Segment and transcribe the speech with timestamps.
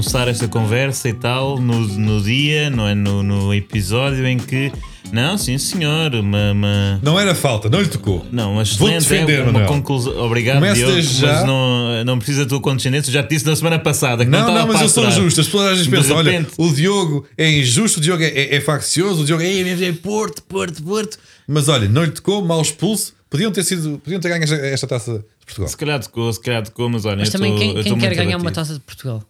[0.00, 2.94] começar esta conversa e tal no, no dia, não é?
[2.94, 4.72] No, no episódio em que.
[5.12, 6.52] Não, sim senhor, uma.
[6.52, 8.24] uma- Não era falta, não lhe tocou.
[8.30, 9.68] não, mas Vou-te excelente defender, é uma Manuel.
[9.68, 10.16] conclusão.
[10.24, 11.44] Obrigado, Começo Diogo, mas já.
[11.44, 13.12] não, não precisa da tua condescendência.
[13.12, 15.40] Já te disse na semana passada que não, Não, não, mas eu sou justo.
[15.40, 18.60] As pessoas às vezes pensam: olha, o Diogo é injusto, o Diogo é, é- é
[18.60, 21.18] faccioso, o Diogo é, é, é Porto, Porto, Porto.
[21.46, 23.12] Mas olha, não lhe tocou, mal expulso.
[23.28, 25.68] Podiam ter, sido, podiam ter ganho esta, esta taça de Portugal.
[25.68, 27.18] Se calhar tocou, se calhar tocou, mas olha.
[27.18, 29.22] Mas eu também tô- quem, eu quem quer ganhar uma taça de Portugal?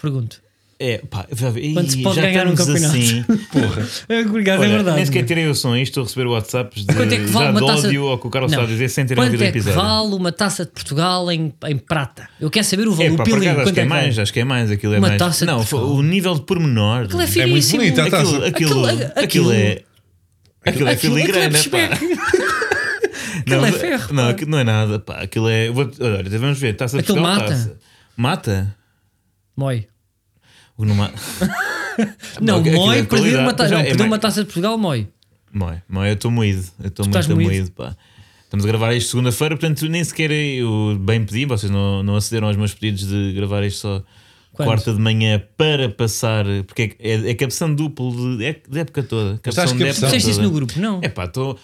[0.00, 0.40] Pergunto.
[0.82, 1.26] É, pá,
[1.74, 2.96] Quando se pode já ganhar um campeonato?
[2.96, 3.22] assim.
[3.52, 3.86] Porra.
[4.08, 7.12] É, obrigado, Olha, Nem sequer tirei o som isto, estou a receber WhatsApps de, Quanto
[7.12, 9.04] é que vale já uma taça ódio ao que o Carlos está a dizer sem
[9.04, 9.78] terem Quanto ouvido o é que episódio.
[9.78, 12.30] vale uma taça de Portugal em, em prata?
[12.40, 13.16] Eu quero saber o É, valor.
[13.18, 14.20] pá, o acaso acho quanto que é que mais, vale?
[14.22, 15.18] acho que é mais, aquilo é Uma mais.
[15.18, 17.02] taça não, o nível de pormenor.
[17.04, 17.78] Aquilo é É muito finíssimo.
[17.82, 18.22] bonita a taça.
[18.46, 19.82] Aquilo, aquilo, Aquilo- aquilo, é.
[20.64, 21.78] Aquilo é é filigrana, pá.
[23.40, 25.16] Aquilo é ferro, Não, não é nada, pá.
[25.20, 25.68] Aquilo é.
[25.70, 27.78] Vou, olha, vamos ver, taça de Aquilo Portugal, mata.
[28.16, 28.76] Mata?
[29.56, 29.86] Moi.
[30.76, 31.14] O não mata.
[32.40, 35.06] Não, é Moi de perder uma, ta não, é mais- uma taça de Portugal, Moi.
[35.52, 36.64] Moi, moi, eu estou moído.
[36.80, 37.70] Eu estou muito estás moído, moído?
[37.72, 37.96] pá.
[38.44, 42.48] Estamos a gravar isto segunda-feira, portanto nem sequer eu bem pedi, vocês não, não acederam
[42.48, 44.02] aos meus pedidos de gravar isto só
[44.52, 44.66] Quando?
[44.68, 49.02] quarta de manhã para passar, porque é, é, é cabeção duplo de, é, de época
[49.04, 49.40] toda.
[49.52, 50.08] Sabes que de cabeção?
[50.08, 50.48] época Disseste isso toda.
[50.48, 50.72] no grupo?
[50.80, 50.98] Não.
[51.02, 51.56] É pá, tô,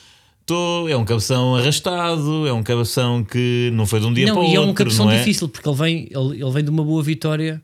[0.45, 4.34] tô, é um cabeção arrastado, é um cabeção que não foi de um dia para
[4.34, 4.71] não, o e é outro.
[4.71, 5.19] um cabeção não é?
[5.19, 7.61] difícil porque ele vem, ele, ele vem de uma boa vitória.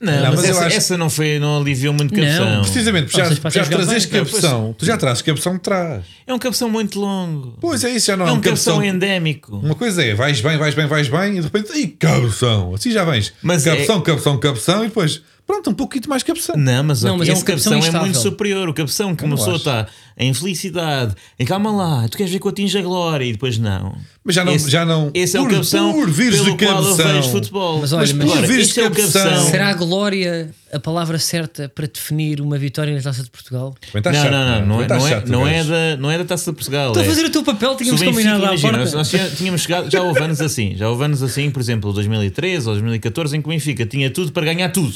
[0.00, 2.62] Não, Não, mas, mas eu essa, acho- essa não, foi, não aliviou muito Não, cabeção.
[2.62, 4.74] Precisamente, já, já trazes cabeção.
[4.78, 6.04] Tu já trazes cabeção de trás.
[6.26, 7.56] É um cabeção muito longo.
[7.60, 8.94] Pois é isso, já não é é um um cabeção cabeção.
[8.96, 9.56] endémico.
[9.58, 12.74] Uma coisa é, vais bem, vais bem, vais bem, e de repente, ai, cabeção.
[12.74, 13.32] Assim já vens.
[13.42, 16.56] Mas cabeção, é- cabeção, cabeção, e depois, pronto, um pouquinho mais cabeção.
[16.56, 18.68] Não, mas, Não, mas é um esse cabeção, cabeção é muito superior.
[18.68, 19.68] O cabeção que uma não pessoa acho.
[19.68, 19.86] está
[20.16, 23.58] em felicidade, em calma lá, tu queres ver que eu atinja a glória e depois
[23.58, 23.96] não.
[24.24, 26.64] Mas já não- Esse, já não- Esse é o por- cabeção por vires pelo de
[26.66, 27.80] qual eu vejo futebol.
[27.80, 29.44] Mas olha, mas Agora, vires este é o cabeção.
[29.46, 33.74] Será a glória a palavra certa para definir uma vitória na taça de Portugal?
[33.94, 36.10] Estás Não, chato, não, não, não, Também é, estás não, é, não, é da, não
[36.10, 36.88] é da taça de Portugal.
[36.88, 38.78] Estou a é- fazer o teu papel, tínhamos combinado à porta.
[38.78, 42.68] nós, nós tínhamos chegado, já houve anos assim, já houve anos assim, por exemplo, 2013
[42.68, 44.94] ou 2014, em que o Benfica tinha tudo para ganhar tudo.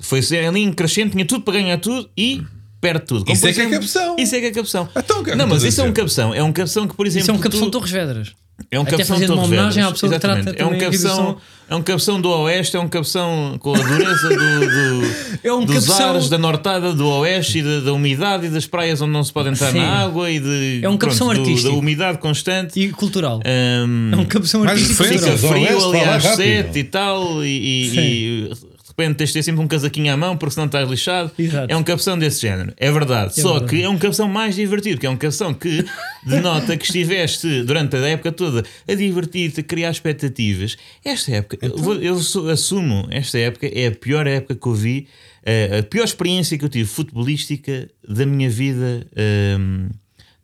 [0.00, 2.42] Foi ali em crescente, tinha tudo para ganhar tudo e
[2.80, 3.24] perde tudo.
[3.24, 4.16] Como, Isso por é que é cabeção.
[4.18, 4.88] Isso é que é cabeção.
[4.96, 6.34] Então, o que é que não, mas isso é um cabeção.
[6.34, 7.22] É um cabeção que, por exemplo.
[7.22, 8.32] Isso é um cabeção tu- Torres Vedras.
[8.70, 10.62] É um Até cabeção fazendo uma homenagem à pessoa que trata exatamente.
[10.62, 11.36] É um cabeção,
[11.68, 15.06] é um cabeção do Oeste, é um cabeção com a dureza do, do-
[15.44, 18.66] É um dos cabeção- ares, da nortada do Oeste e da, da umidade e das
[18.66, 19.78] praias onde não se pode entrar Sim.
[19.78, 21.72] na água e de, É um cabeção pronto, do- artístico.
[21.74, 22.80] da umidade constante.
[22.80, 23.40] E cultural.
[23.86, 25.04] Hum, É um cabeção artístico.
[25.04, 26.22] fica frio ali às.
[26.24, 28.52] 7 e tal, e, e-
[28.96, 31.30] repente tens de ter sempre um casaquinho à mão porque senão estás lixado.
[31.38, 31.72] Exato.
[31.72, 33.40] É um cabeção desse género, é verdade.
[33.40, 33.70] Só verdade.
[33.76, 35.84] que é um cabeção mais divertido, que é um cabeção que
[36.26, 40.76] denota que estiveste durante a época toda a divertir-te, a criar expectativas.
[41.04, 44.74] Esta época, eu, vou- eu sou- assumo, esta época é a pior época que eu
[44.74, 45.06] vi,
[45.44, 49.88] eh, a pior experiência que eu tive futebolística da minha vida ehm,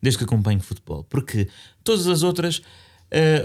[0.01, 1.03] desde que acompanho futebol.
[1.09, 1.47] Porque
[1.83, 2.61] todas as outras.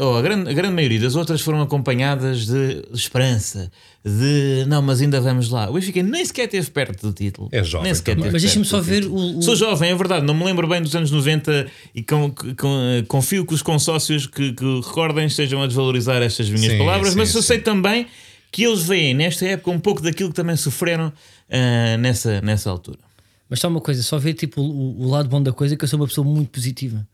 [0.01, 3.71] Ou a, grande, a grande maioria das outras foram acompanhadas de esperança,
[4.05, 5.69] de não, mas ainda vamos lá.
[5.69, 7.49] O Benfica nem sequer esteve perto do título.
[7.53, 8.29] É jovem Nem sequer também.
[8.29, 9.21] esteve Mas deixa-me perto só do ver título.
[9.21, 9.39] o.
[9.39, 12.81] o- Sou jovem, é verdade, não me lembro bem dos anos 90 e com- com-
[12.99, 17.13] eh, confio que os consócios que, que recordem estejam a desvalorizar estas minhas Sim, palavras,
[17.13, 17.49] sim, mas eu sim.
[17.49, 18.07] sei também
[18.51, 21.13] que eles veem nesta época um pouco daquilo que também sofreram
[21.51, 22.99] ah, nessa, nessa altura.
[23.51, 25.89] Mas só uma coisa, só ver tipo o, o lado bom da coisa, que eu
[25.89, 27.07] sou uma pessoa muito positiva.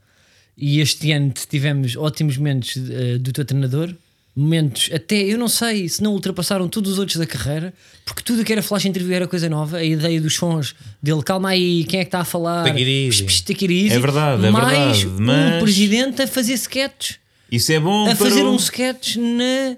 [0.56, 3.92] E este ano tivemos ótimos momentos eh, do teu treinador,
[4.36, 7.72] momentos até, eu não sei se não ultrapassaram todos os outros da carreira,
[8.04, 11.22] porque tudo o que era flash interview era coisa nova, a ideia dos sons dele,
[11.22, 12.64] calma aí, quem é que está a falar?
[12.64, 13.94] Take it easy.
[13.94, 17.16] É verdade, é mais verdade, mas- um presidente a fazer sketches,
[17.50, 19.76] Isso é bom a fazer o- um sketch na,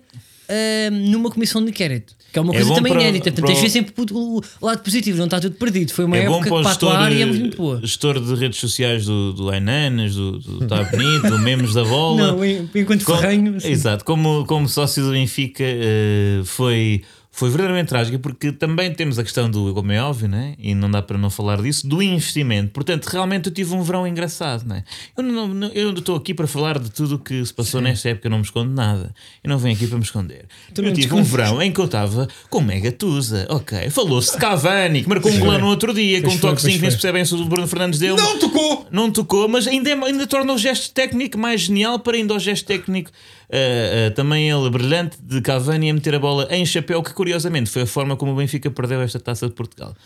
[0.48, 2.14] ah, numa comissão de inquérito.
[2.36, 3.32] Que é uma É coisa também para inédita.
[3.32, 5.90] Portanto, tens de ver sempre o, lado positivo, não está tudo perdido.
[5.94, 7.80] Foi uma É bom época para que para a tua gestor, área é muito boa.
[7.80, 12.16] gestor de redes sociais do, do Ainanas, do, do Tá Bonito, do Memes da Bola.
[12.36, 13.56] Não, en- enquanto Com- ferrenho.
[13.56, 13.68] assim.
[13.70, 17.00] Exato, como, como sócio do Benfica eh, foi,
[17.38, 20.54] foi verdadeiramente trágico porque também temos a questão do, como é óbvio, né?
[20.58, 22.70] e não dá para não falar disso, do investimento.
[22.72, 24.66] Portanto, realmente eu tive um verão engraçado.
[24.66, 24.84] Né?
[25.16, 28.08] Eu não não- eu estou aqui para falar de tudo o que se passou nesta
[28.08, 29.14] época, eu não me escondo nada.
[29.44, 30.46] Eu não venho aqui para me esconder.
[30.74, 33.46] Tu eu tive um verão em que eu estava com mega tusa.
[33.50, 36.82] Ok, falou-se de Cavani, que marcou um gol no outro dia, com um toquezinho que
[36.82, 38.16] nem se percebe sobre o Bruno Fernandes dele.
[38.16, 38.86] Não tocou!
[38.90, 42.38] Não tocou, mas ainda, é- ainda torna o gesto técnico mais genial para ainda o
[42.38, 43.10] gesto técnico
[43.52, 47.68] ah, ah, também ele brilhante de Cavani a meter a bola em chapéu, que curiosamente
[47.70, 49.96] foi a forma como o Benfica perdeu esta taça de Portugal.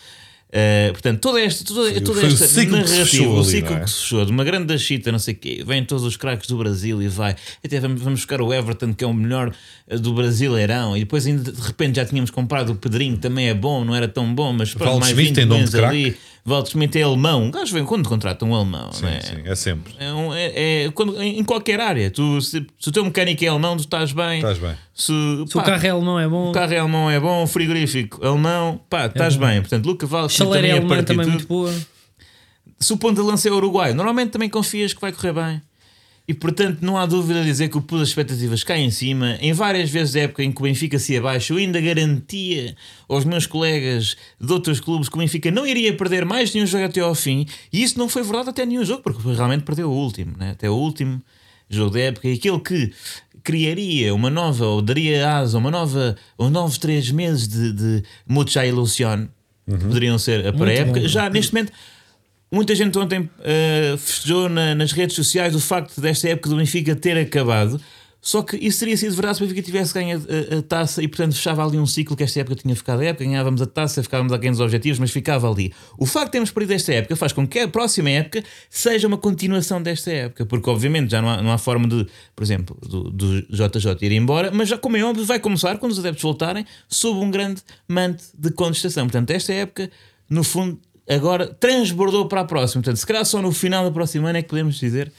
[0.48, 3.80] Uh, portanto, toda esta, toda, toda esta ciclo que se narrativa, fechou o ciclo é?
[3.80, 6.48] que se fechou de uma grande chita, não sei o quê, vêm todos os craques
[6.48, 9.54] do Brasil e vai, até vamos, vamos buscar o Everton, que é o melhor
[9.86, 13.48] eh, do Brasileirão, e depois ainda de repente já tínhamos comprado o Pedrinho, que também
[13.48, 16.16] é bom, não era tão bom, mas Valdes mais Schmidt 20 tem nome de craque.
[16.44, 16.50] Ali.
[16.54, 19.20] Valdes Schmidt é alemão, um gajo vem quando contrata um alemão, Sim, não é?
[19.20, 19.92] sim, é sempre.
[19.98, 23.48] É, um- é- é quando- em qualquer área, tu, se, se o teu mecânico é
[23.48, 24.36] alemão, tu estás bem.
[24.38, 24.74] Estás bem.
[24.94, 25.12] Se,
[25.46, 28.80] Se o carro é alemão é bom, o carro é alemão é bom, frigorífico alemão,
[28.88, 29.60] pá, estás bem.
[29.60, 31.48] Portanto, Luca Valdes Schmidt chaleira é também é alemã também partitude.
[31.52, 31.86] muito boa.
[32.78, 35.62] Se o ponto de lança é uruguai, normalmente também confias que vai correr bem.
[36.30, 39.36] E portanto, não há dúvida a dizer que o pus as expectativas cá em cima.
[39.40, 42.76] Em várias vezes da época em que o Benfica se abaixo, eu ainda garantia
[43.08, 46.84] aos meus colegas de outros clubes que o Benfica não iria perder mais nenhum jogo
[46.84, 47.48] até ao fim.
[47.72, 50.52] E isso não foi verdade até nenhum jogo, porque realmente perdeu o último, né?
[50.52, 51.20] até o último
[51.68, 52.28] jogo da época.
[52.28, 52.92] E aquele que
[53.42, 58.64] criaria uma nova, ou daria asa, uma nova, ou novos três meses de, de mucha
[58.64, 59.28] ilusão,
[59.66, 61.00] poderiam ser a para a época.
[61.00, 61.08] bom.
[61.08, 61.72] Já neste momento.
[62.50, 66.96] Muita gente ontem eh, festejou na- nas redes sociais o facto desta época do Benfica
[66.96, 67.80] ter acabado.
[68.22, 71.02] Só que isso teria sido verdade se o Benfica tivesse ganho a, a- a taça
[71.02, 73.24] e, portanto, fechava ali um ciclo que esta época tinha ficado a época.
[73.24, 75.72] Ganhávamos a taça, ficávamos aquém dos objetivos, mas ficava ali.
[75.96, 79.16] O facto de termos perdido esta época faz com que a próxima época seja uma
[79.16, 82.06] continuação desta época, porque, obviamente, já não há, não há forma de,
[82.36, 85.92] por exemplo, do, do JJ ir embora, mas já, como é óbvio, vai começar quando
[85.92, 89.04] os adeptos voltarem sob um grande manto de contestação.
[89.06, 89.90] Portanto, esta época,
[90.28, 90.78] no fundo,
[91.14, 92.82] agora transbordou para a próxima.
[92.82, 95.12] Portanto, se calhar só no final da próxima ano é que podemos dizer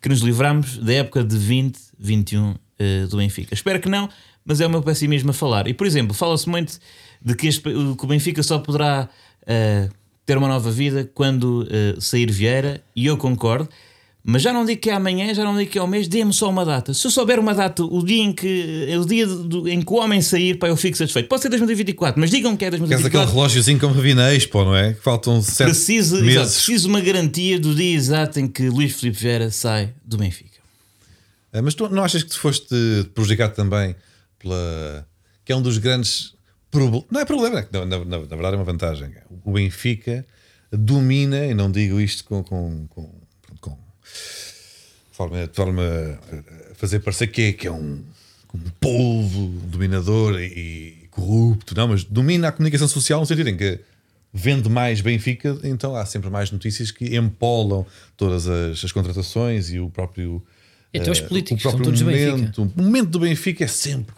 [0.00, 3.54] que nos livramos da época de 2021 eh, do Benfica.
[3.54, 4.08] Espero que não,
[4.44, 5.66] mas é o meu pessimismo a falar.
[5.68, 6.78] E, por exemplo, fala-se muito
[7.22, 9.08] de que, este- que o Benfica só poderá
[9.46, 9.88] eh,
[10.26, 13.68] ter uma nova vida quando eh, sair Vieira, e eu concordo.
[14.26, 16.32] Mas já não digo que é amanhã, já não digo que é ao mês, dê-me
[16.32, 16.94] só uma data.
[16.94, 19.96] Se eu souber uma data, o dia em que, o dia do- em que o
[19.96, 21.28] homem sair, pá, eu fico satisfeito.
[21.28, 23.18] Pode ser 2024, mas digam que é Queres 2024.
[23.20, 24.94] aquele relógiozinho como vi na Expo, não é?
[24.94, 26.54] Que faltam sete Preciso, exato, meses.
[26.54, 30.58] preciso uma garantia do dia exato em que Luís Filipe Vieira sai do Benfica.
[31.52, 32.74] Ah, Mas tu não achas que tu foste
[33.14, 33.94] prejudicado também
[34.38, 35.06] pela.
[35.44, 36.32] que é um dos grandes
[36.70, 37.04] problemas.
[37.10, 39.10] Não é problema, é na, na- na- verdade é uma vantagem.
[39.44, 40.24] O Benfica
[40.72, 43.23] domina, e não digo isto com, com, com
[45.12, 45.82] forma, de forma
[46.72, 48.02] a fazer parecer que é, que é um,
[48.54, 53.56] um polvo dominador e, e corrupto, não, mas domina a comunicação social no sentido em
[53.56, 53.80] que
[54.32, 59.78] vende mais Benfica, então há sempre mais notícias que empolam todas as, as contratações e
[59.78, 60.42] o próprio.
[60.92, 62.32] E até os eh, políticos, o são próprio todos Benfica.
[62.32, 64.14] momento, O momento do Benfica é sempre.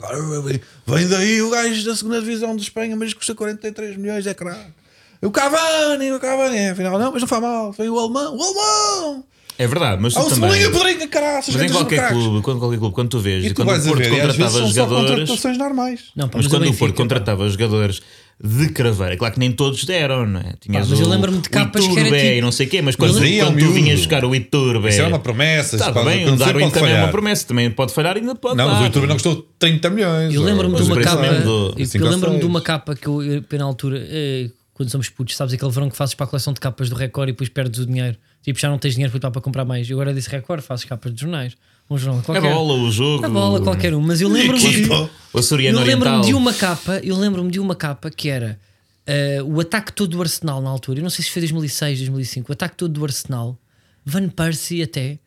[0.86, 4.72] Vem daí o gajo da segunda divisão de Espanha, mas custa 43 milhões, é craque.
[5.20, 7.72] O Cavani, o Cavani, afinal, não, mas não faz mal.
[7.72, 9.24] Foi o alemão, o alemão.
[9.58, 10.50] É verdade, mas tu Há o também.
[10.50, 13.48] Cebolinha, o Pedrinho, caraças, Mas em qualquer clube, quando, qualquer clube, quando tu vês, E
[13.50, 15.10] tu quando o Porto ver, e contratava são só jogadores.
[15.10, 16.00] contratações normais.
[16.14, 17.02] Não, pá, Mas mas quando o Benfica, Porto pá.
[17.02, 18.02] contratava jogadores
[18.38, 20.52] de craveira, claro que nem todos deram, não é?
[20.60, 22.52] Tinhas Pá, mas eu o- lembro-me de o capas que era Iturbe tipo- e não
[22.52, 24.88] sei o quê, mas quando, é um quando tu vinhas buscar o Iturbe.
[24.90, 25.76] Isso era uma promessa.
[25.76, 28.80] Está bem, o Darwin também é uma promessa, também pode falhar, ainda pode Não, mas
[28.80, 30.34] o YouTube não custou 30 milhões.
[30.34, 31.24] Eu lembro-me de o uma capa.
[31.26, 31.74] Eu,
[32.10, 35.70] lembro-me de uma capa que eu, eu, na altura, eh, quando somos putos, sabes aquele
[35.70, 38.14] verão que fazes para a coleção de capas do Record e depois perdes o dinheiro.
[38.42, 39.88] Tipo, já não tens dinheiro para, para comprar mais.
[39.88, 41.56] Eu agora disse Record, fazes capas de jornais.
[41.88, 42.52] Um jornal A qualquer.
[42.52, 43.24] bola, o jogo.
[43.24, 44.02] A bola, qualquer um.
[44.02, 44.84] Mas eu lembro-me de.
[44.92, 46.20] O eu lembro-me Oriental.
[46.20, 46.98] de uma capa.
[47.02, 48.60] Eu lembro-me de uma capa que era
[49.06, 50.98] eh, o ataque todo do Arsenal na altura.
[50.98, 52.50] Eu não sei se foi 2006, 2005.
[52.50, 53.58] O ataque todo do Arsenal,
[54.04, 55.18] Van Persie até.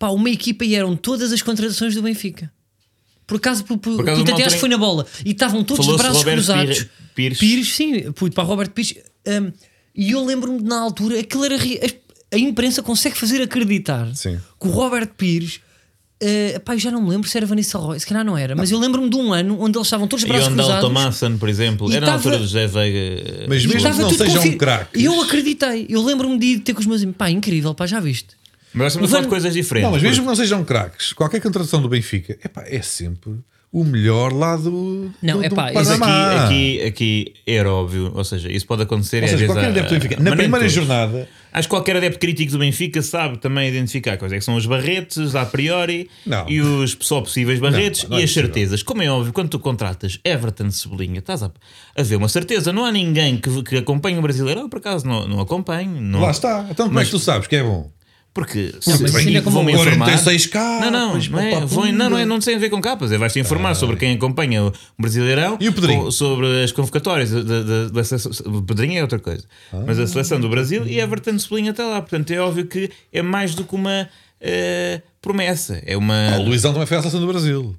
[0.00, 2.50] Pá, uma equipa e eram todas as contratações do Benfica.
[3.24, 5.06] Por acaso, por, por, Por acaso, altura que foi na bola.
[5.24, 6.88] E estavam todos de braços Roberto cruzados.
[7.14, 7.38] Pires.
[7.38, 8.94] Pires, sim, puto, para Roberto Pires.
[9.26, 9.52] Um,
[9.94, 11.56] e eu lembro-me de, na altura, aquilo era.
[11.56, 14.38] A, a imprensa consegue fazer acreditar Sim.
[14.60, 15.60] que o Roberto Pires.
[16.22, 18.54] Uh, pá, eu já não me lembro se era Vanessa Roy, se calhar não era,
[18.54, 20.92] mas eu lembro-me de um ano onde eles estavam todos E braços onde Dalton cruzados.
[21.04, 21.90] Masson, por exemplo.
[21.90, 23.46] E Era na tava- altura do José Veiga.
[23.48, 25.00] Mas e mesmo que não sejam confi- craques.
[25.00, 27.86] E eu acreditei, eu lembro-me de ir ter com os meus amigos, pá, incrível, pá,
[27.86, 28.36] já viste?
[28.74, 29.84] Mas nós estamos a falar de coisas diferentes.
[29.86, 33.32] Não, mas mesmo porque- que não sejam craques, qualquer contratação do Benfica epá, é sempre
[33.72, 36.44] o melhor lado Não, do, epá, do isso Mas Panamá.
[36.44, 39.22] aqui, aqui, aqui era óbvio, ou seja, isso pode acontecer.
[39.22, 40.72] Ou seja, qualquer há- adepto do Benfica, na primeira todos.
[40.72, 44.54] jornada, Acho que qualquer adepto crítico do Benfica sabe também identificar quais é que são
[44.54, 46.48] os barretes a priori Não.
[46.48, 48.82] e os só possíveis barretes Não, não é e as certezas.
[48.84, 51.50] Como é óbvio, quando tu contratas Everton Cebolinha, estás a,
[51.96, 52.72] a ver uma certeza.
[52.72, 54.60] Não há ninguém que, que acompanhe o brasileiro.
[54.60, 56.00] Eu, por acaso, não, não acompanho.
[56.00, 56.66] Não, lá está.
[56.70, 57.90] Então como é Mas- que tu sabes que é bom?
[58.32, 60.08] Porque Não, mas se é que vão-me informar.
[60.08, 60.54] 46k.
[60.54, 63.10] Não, não, não, é, vão- não, não, é, não tem a ver com capas.
[63.10, 66.12] É, vais-te informar sobre quem acompanha o Brasileirão E o Pedrinho?
[66.12, 68.30] sobre as convocatórias da, seleção.
[68.46, 69.44] O Pedrinho é outra coisa,
[69.84, 72.00] mas a seleção do Brasil e Everton Cebolinha está lá.
[72.00, 74.08] Portanto, é óbvio que é mais do que uma
[74.40, 75.82] eh, promessa.
[75.84, 76.34] É uma.
[76.34, 77.76] Ah, o Luizão também foi à seleção do Brasil.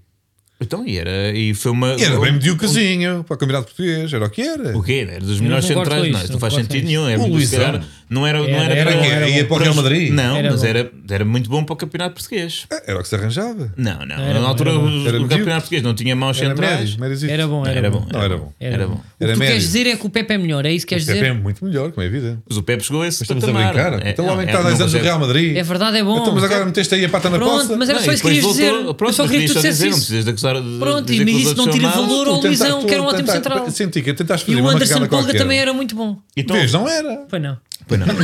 [0.63, 1.96] Então, e, era, e foi uma.
[1.96, 4.77] E era bem medíocrezinho para o campeonato português, era o que era.
[4.77, 5.08] O quê?
[5.10, 6.12] Era dos melhores centrais?
[6.12, 7.10] Não, não não faz sentido nenhum.
[7.10, 7.81] Era O Luizão.
[8.11, 10.11] Não era, não Era- era, era para- era ia para o Real Madrid?
[10.11, 10.67] Não, Era mas bom.
[10.67, 12.65] era, era muito bom para o campeonato português.
[12.71, 13.73] Ah, Era o que se arranjava.
[13.77, 14.15] Não, não.
[14.21, 16.97] Era Na altura era o, Era o campeonato português não tinha maus Era centrais.
[17.27, 18.05] Era bom, era, era bom.
[18.13, 18.53] era bom.
[18.59, 18.93] Era bom.
[18.95, 19.45] O Era que tu médio.
[19.47, 21.29] queres dizer é que o Pepe é melhor, é isso que queres O Pepe é
[21.29, 21.41] dizer?
[21.41, 22.39] muito melhor, como é evidente.
[22.47, 24.05] Mas o Pepe chegou a esse Estamos a brincar.
[24.05, 25.55] É, então o homem é, está há 10 não anos no Real Madrid.
[25.57, 26.19] É verdade, é bom.
[26.21, 27.77] Então, mas agora meteste aí a pata na Pronto, poça.
[27.77, 28.71] mas era só e isso que querias dizer.
[28.71, 29.99] Pronto, eu só queria que tu dissesse dizer, não isso.
[29.99, 32.63] precisas de acusar de Pronto, dizer e que isso não tira valor ao Tu tentaste-
[32.63, 33.69] Luizão, que era um tu ótimo central.
[33.71, 36.17] Senti que tentaste E fazer o uma Anderson Polga também era muito bom.
[36.35, 37.25] Então, Vês, não era.
[37.29, 37.57] Pois não.
[37.91, 38.07] Pois não.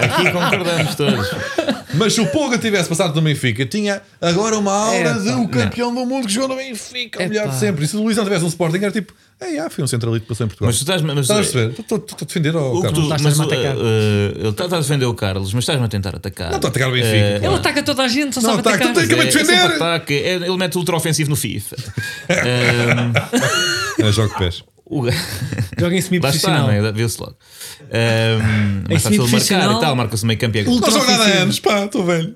[0.00, 1.30] Aqui concordamos todos.
[1.94, 5.94] Mas se o Polga tivesse passado no Benfica, tinha agora uma aura de o campeão
[5.94, 7.84] do mundo que jogou no Benfica, o melhor de sempre.
[7.84, 10.28] E se o Luizão tivesse um Sporting, era tipo, é, ah, foi um centralito que
[10.28, 10.68] passou em Portugal.
[10.68, 11.00] Mas tu estás.
[11.02, 11.80] Mas, Estás a perceber?
[11.80, 12.98] Estou a defender ao o Carlos.
[12.98, 13.76] tu, Estás-me mas, a atacar.
[13.76, 16.48] uh, uh, ele está a defender o Carlos, mas estás-me a tentar atacar.
[16.50, 17.44] Não estou a atacar o Benfica, Uh, claro.
[17.46, 18.92] Ele ataca toda a gente, só Não, sabe ataca, atacar.
[18.92, 19.74] tu tens que me é- defender.
[19.76, 21.76] ataque, é- ele mete ultra ofensivo no FIFA.
[22.30, 24.64] Um, É jogo de pés.
[24.90, 25.06] O-
[25.78, 26.66] Joga em semi-profissional.
[26.66, 26.92] não é?
[26.92, 27.36] Vê-se logo.
[27.82, 31.84] Um, mais fácil de marcar e tal, marca-se meio ultra- Não jogo há anos, pá,
[31.84, 32.30] estou velho.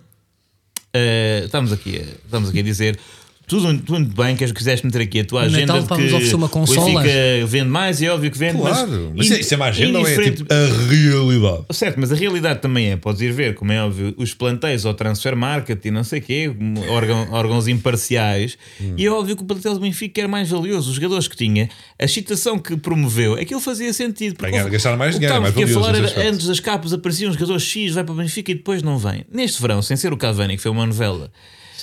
[0.97, 2.99] Uh, estamos, aqui, estamos aqui a dizer.
[3.47, 6.15] Tudo, tudo muito bem, que quiseste meter aqui a tua agenda Natal de vamos que
[6.15, 6.81] oferecer uma consola.
[6.81, 9.13] o Benfica vende mais, é óbvio que vende Claro.
[9.15, 11.65] Mas in- isso é uma agenda ou é indiferente- tipo a realidade?
[11.73, 14.95] Certo, mas a realidade também é, podes ir ver, como é óbvio, os plantéis ao
[14.95, 16.51] transfer market e não sei o quê,
[16.89, 18.95] órgão, órgãos imparciais, Hum.
[18.97, 20.89] e é óbvio que o plantel do Benfica era mais valioso.
[20.89, 24.37] Os jogadores que tinha, a excitação que promoveu, aquilo fazia sentido.
[24.37, 27.35] porque Ganhar- gastar mais dinheiro, é mais valioso falar era, antes das capas apareciam um
[27.35, 29.25] jogador X, vai para o Benfica e depois não vem.
[29.31, 31.31] Neste verão, sem ser o Cavani, que foi uma novela.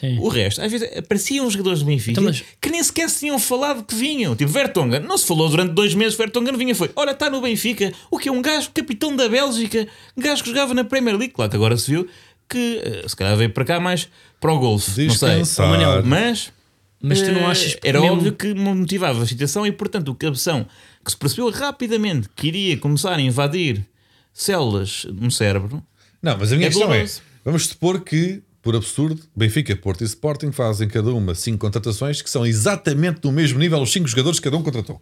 [0.01, 0.17] Sim.
[0.19, 3.37] O resto, às vezes apareciam jogadores do Benfica Então, mas- que nem sequer se tinham
[3.39, 4.35] falado que vinham.
[4.35, 6.17] Tipo, Vertonghen, não se falou durante dois meses.
[6.17, 7.93] Vertonghen vinha foi: Olha, está no Benfica.
[8.09, 11.33] O que é um gajo, capitão da Bélgica, um gajo que jogava na Premier League.
[11.33, 12.07] Claro que agora se viu
[12.49, 15.05] que eh, se calhar veio para cá mais para o golfe.
[15.05, 15.29] Não sei.
[16.03, 16.51] Mas,
[17.01, 20.15] Mas tu não eh, achas Era mesmo- óbvio que motivava a situação e, portanto, o
[20.15, 20.65] cabeção
[21.05, 23.85] que se percebeu rapidamente que iria começar a invadir
[24.33, 25.83] células no cérebro.
[26.21, 27.05] Não, mas a minha É questão é:
[27.43, 32.29] vamos supor que, por absurdo, Benfica, Porto e Sporting fazem cada uma cinco contratações que
[32.29, 35.01] são exatamente do mesmo nível, os cinco jogadores que cada um contratou.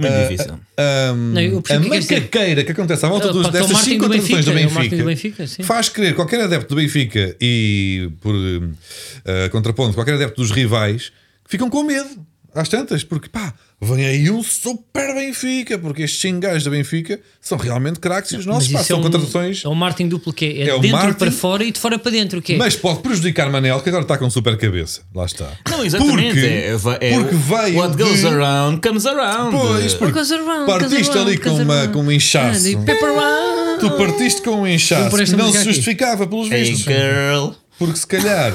[0.00, 0.52] Muito Eh, difícil.
[0.76, 2.14] Ahm, Não, eu a queres dizer.
[2.20, 4.66] macaqueira que acontece à volta Ah, dos, é destas cinco do contratações do Benfica, é
[4.66, 5.62] o Benfica, do Benfica, sim.
[5.64, 11.08] faz crer qualquer adepto do Benfica e, por uh, contraponto, qualquer adepto dos rivais
[11.44, 12.08] que ficam com medo
[12.54, 17.20] às tantas, porque pá, vem aí um super Benfica, porque estes cinco gajos da Benfica
[17.40, 19.64] são realmente craques e os nossos pá, isso são é um, contratações.
[19.64, 21.78] é um Martin duplo que é, é É o dentro Martin- para fora e de
[21.78, 22.40] fora para dentro.
[22.42, 22.56] Que é?
[22.56, 25.02] Mas pode prejudicar Manel, que agora está com super cabeça.
[25.14, 25.52] Lá está.
[25.70, 26.34] Não, exatamente.
[26.34, 29.56] Porque, é, é, porque veio What goes de- around comes around.
[29.56, 31.92] Pois, porque Goes around, partiste goes around, ali com, goes uma, around.
[31.92, 32.66] com um inchaço.
[32.76, 33.80] Ah, around.
[33.80, 35.64] Tu partiste com um inchaço que não se música aqui.
[35.72, 36.80] justificava pelos Hey vistos.
[36.84, 37.50] girl.
[37.78, 38.52] Porque se calhar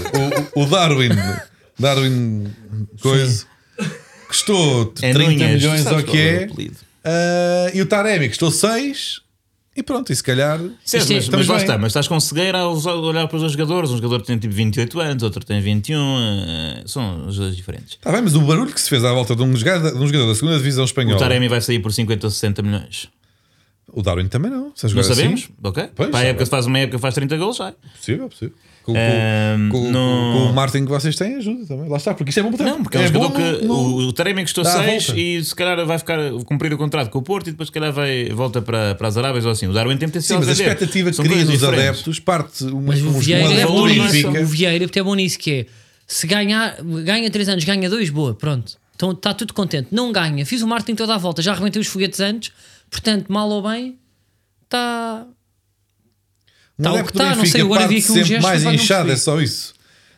[0.53, 1.09] o, o Darwin,
[1.79, 2.47] Darwin
[3.01, 3.45] coisa,
[4.33, 6.71] custou É 30 Nunhas, milhões ou que é o
[7.05, 9.21] ah, e o Taremi custou 6,
[9.75, 10.59] e pronto, e se calhar.
[10.85, 11.63] Isto é- mas, mas lá bem.
[11.63, 13.89] está, mas estás com cegueira a olhar para os dois jogadores.
[13.89, 15.99] Um jogador tem tipo 28 anos, outro tem 21.
[15.99, 17.93] eh, são os dois diferentes.
[17.93, 20.05] Está bem, mas o barulho que se fez à volta de um jogador, de um
[20.05, 21.17] jogador da segunda divisão O espanhola.
[21.19, 23.07] Taremi vai sair por 50 ou 60 milhões.
[23.91, 24.71] O Darwin também não.
[24.75, 25.43] Se Não sabemos?
[25.43, 25.89] Assim, Ok.
[25.95, 27.73] Pois, para a época, faz uma época, faz 30 gols, sai.
[27.97, 28.55] possível, possível.
[28.83, 31.87] Com, Ahm, com- não- com o Martin que vocês têm, ajuda também.
[31.87, 33.73] Lá está, porque isto é bom para Não, porque é um jogador bom que no-
[33.73, 35.21] o, o Taremi custou Dá a 6 volta.
[35.21, 37.93] e se calhar vai ficar cumprir o contrato com o Porto e depois se calhar
[37.93, 39.67] vai, volta para, para as Arábias ou assim.
[39.67, 41.79] O Darwin tem Sim, potencial mas a expectativa que São cria nos diferentes.
[41.87, 44.27] adeptos parte uma, Mas o uns- um Vieira é bom nisso.
[44.29, 45.65] O Vieira é bom nisso que é
[46.05, 46.75] se ganhar,
[47.05, 48.73] ganha 3 anos, ganha 2, boa, pronto.
[48.97, 49.87] Então está tudo contente.
[49.91, 52.51] Não ganha, fiz o Martin toda a volta, já arrebentei os foguetes antes,
[52.93, 53.97] portanto, mal ou bem,
[54.63, 55.25] está.
[56.79, 58.63] Um Tá o adepto que tá, do não sei, agora vi aqui um gesto, mais
[58.63, 59.73] inchado, é só isso.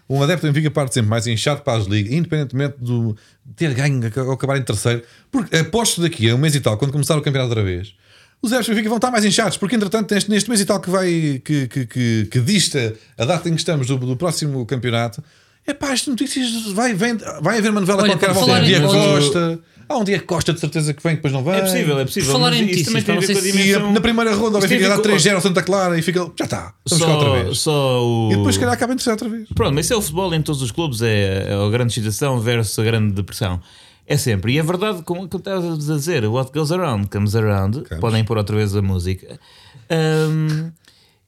[0.09, 3.17] Um adepto do Benfica parte sempre mais inchado para as ligas, independentemente do
[3.55, 5.01] ter ganho ou acabar em terceiro.
[5.31, 7.93] Porque aposto daqui a um mês e tal, quando começar o campeonato outra vez,
[8.41, 10.79] os adeptos do Benfica vão estar mais inchados, porque entretanto, neste, neste mês e tal
[10.79, 14.65] que vai que, que, que, que dista a data em que estamos do, do próximo
[14.65, 15.23] campeonato,
[15.67, 18.47] é pá, as notícias vai, vem, vai haver uma novela Olha, qualquer por volta.
[18.51, 21.53] falar Um em- há um dia Costa de certeza que vem, depois não vem.
[21.55, 22.31] É possível, é possível.
[22.31, 23.93] Por falar mas em isso também tem a ver com a dimensão.
[23.93, 26.19] na primeira ronda o Isto Benfica dá com- 3-0 ao Santa Clara e fica.
[26.37, 27.59] Já está, vamos cá outra Só, vez.
[27.59, 28.29] só o.
[28.31, 29.49] E depois, se calhar, acaba em terceiro outra vez.
[29.55, 32.39] Pronto, mas isso é o futebol em todos os clubes, é, é a grande excitação
[32.39, 33.59] versus a grande depressão.
[34.07, 34.53] É sempre.
[34.53, 37.83] E é verdade, como que estavas a dizer, what goes around comes around.
[37.99, 39.39] Podem pôr outra vez a música.
[39.89, 40.71] Ahm,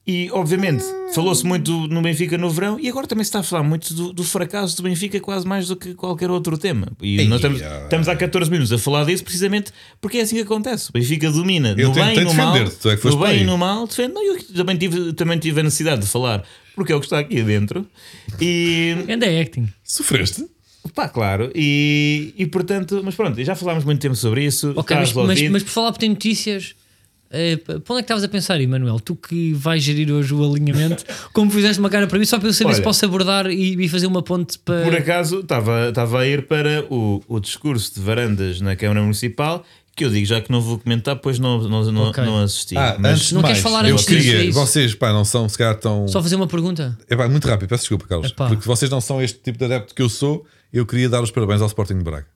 [0.08, 3.62] e, obviamente, falou-se muito no Benfica no verão e agora também se está a falar
[3.62, 6.88] muito do, do fracasso do Benfica, quase mais do que qualquer outro tema.
[7.02, 7.82] E Ei, nós estamos, ah.
[7.82, 10.88] estamos há 14 minutos a falar disso precisamente porque é assim que acontece.
[10.88, 12.54] O Benfica domina Eu no bem e no mal.
[12.70, 14.14] tu é que no bem e no mal, defende.
[14.14, 16.42] Não, eu também tive, também tive a necessidade de falar.
[16.74, 17.86] porque é o que está aqui dentro.
[18.40, 19.68] E Ainda é acting.
[19.84, 20.46] Sofreste?
[20.94, 24.72] pá, claro, e, e portanto, mas pronto, já falámos muito tempo sobre isso.
[24.74, 26.74] Ok, mas, mas, mas por falar por ter notícias,
[27.30, 28.98] eh, para onde é que estavas a pensar, Emanuel?
[29.00, 32.48] Tu que vais gerir hoje o alinhamento, como fizeste uma cara para mim, só para
[32.48, 32.76] eu saber Olha.
[32.76, 34.82] se posso abordar e, e fazer uma ponte para.
[34.84, 39.64] Por acaso estava, estava a ir para o, o discurso de varandas na Câmara Municipal,
[39.94, 42.24] que eu digo já que não vou comentar, pois não, não, não, Ok.
[42.24, 42.76] não assisti.
[42.78, 44.58] Ah, mas antes não mais, queres falar eu antes disso, queria, é isso?
[44.58, 46.06] vocês, pá, não são se calhar tão.
[46.08, 46.96] Só fazer uma pergunta?
[47.08, 48.30] É pá, muito rápido, peço desculpa, Carlos.
[48.30, 48.48] Epá.
[48.48, 50.46] Porque vocês não são este tipo de adepto que eu sou.
[50.72, 52.26] Eu queria dar os parabéns ao Sporting de Braga.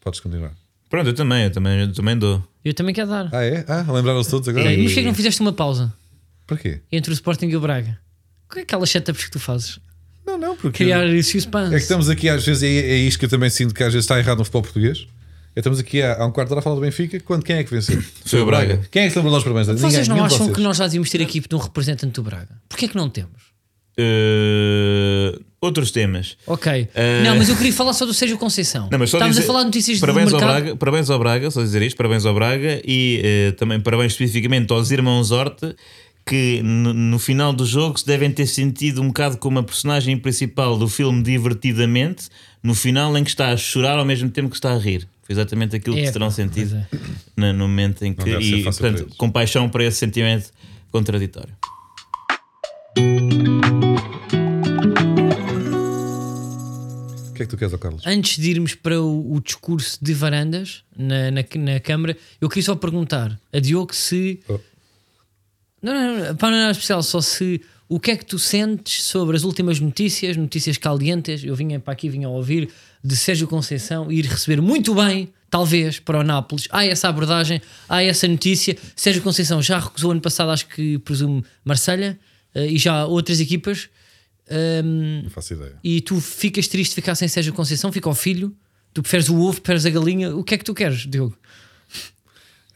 [0.00, 0.52] Podes continuar.
[0.88, 2.42] pronto, eu também, eu também, eu também dou.
[2.66, 3.28] Eu também quero dar.
[3.32, 3.64] Ah, é?
[3.68, 4.64] Ah, lembraram-se todos agora?
[4.64, 5.94] Ok, Mas porquê que não fizeste uma pausa
[6.48, 6.80] Para quê?
[6.90, 7.96] entre o Sporting e o Braga?
[8.48, 9.78] Qual é aquelas setups que tu fazes?
[10.26, 10.82] Não, não, porque.
[10.82, 11.68] Criar suspense.
[11.72, 13.92] É que estamos aqui às vezes, é, é isto que eu também sinto que às
[13.92, 15.06] vezes está errado no futebol português.
[15.54, 17.20] É, Estamos aqui há, há um quarto de hora a falar do Benfica.
[17.20, 18.02] Quando, quem é que venceu?
[18.26, 18.80] Foi o Braga.
[18.90, 19.68] Quem é que se lembrou dos parabéns?
[19.68, 20.56] Vocês Ninguém, não acham vocês.
[20.56, 22.60] que nós já devíamos ter aqui de um representante do Braga?
[22.68, 23.42] Porquê que não temos?
[23.96, 26.36] Uh, outros temas.
[26.46, 26.88] Ok.
[26.94, 28.88] Eh, Não, mas eu queria falar só do Sérgio Conceição.
[28.90, 30.62] Não, mas só Estávamos dizer- a falar de notícias parabéns do ao mercado.
[30.62, 34.72] Braga, parabéns ao Braga, só dizer isto, parabéns ao Braga e eh, também parabéns especificamente
[34.72, 35.76] aos irmãos Horta
[36.26, 40.16] que no, no final do jogo se devem ter sentido um bocado como a personagem
[40.16, 42.28] principal do filme Divertidamente,
[42.62, 45.06] no final em que está a chorar ao mesmo tempo que está a rir.
[45.22, 46.86] Foi exatamente aquilo que É, se terão pá, sentido é.
[47.36, 48.28] na- no momento em que.
[48.28, 50.50] E, portanto, compaixão para esse sentimento
[50.90, 51.54] contraditório.
[57.46, 58.02] É que tu queres, ó Carlos?
[58.06, 62.64] Antes de irmos para o, o discurso de varandas na, na, na Câmara, eu queria
[62.64, 64.40] só perguntar a Diogo se.
[64.48, 64.58] Oh.
[65.80, 67.60] Não, não, não, para não era especial, só se.
[67.88, 71.44] O que é que tu sentes sobre as últimas notícias, notícias calientes?
[71.44, 72.68] Eu vinha para aqui, vinha a ouvir
[73.02, 76.66] de Sérgio Conceição ir receber muito bem, talvez, para o Nápoles.
[76.70, 78.76] Há essa abordagem, há essa notícia.
[78.96, 82.18] Sérgio Conceição já recusou ano passado, acho que presumo, Marselha
[82.52, 83.88] eh, e já outras equipas.
[84.50, 85.74] Ahm, Não faço ideia.
[85.82, 88.54] e tu ficas triste de ficar sem Sérgio Conceição, fica o filho,
[88.94, 91.36] tu preferes o ovo, preferes a galinha, o que é que tu queres, Diogo?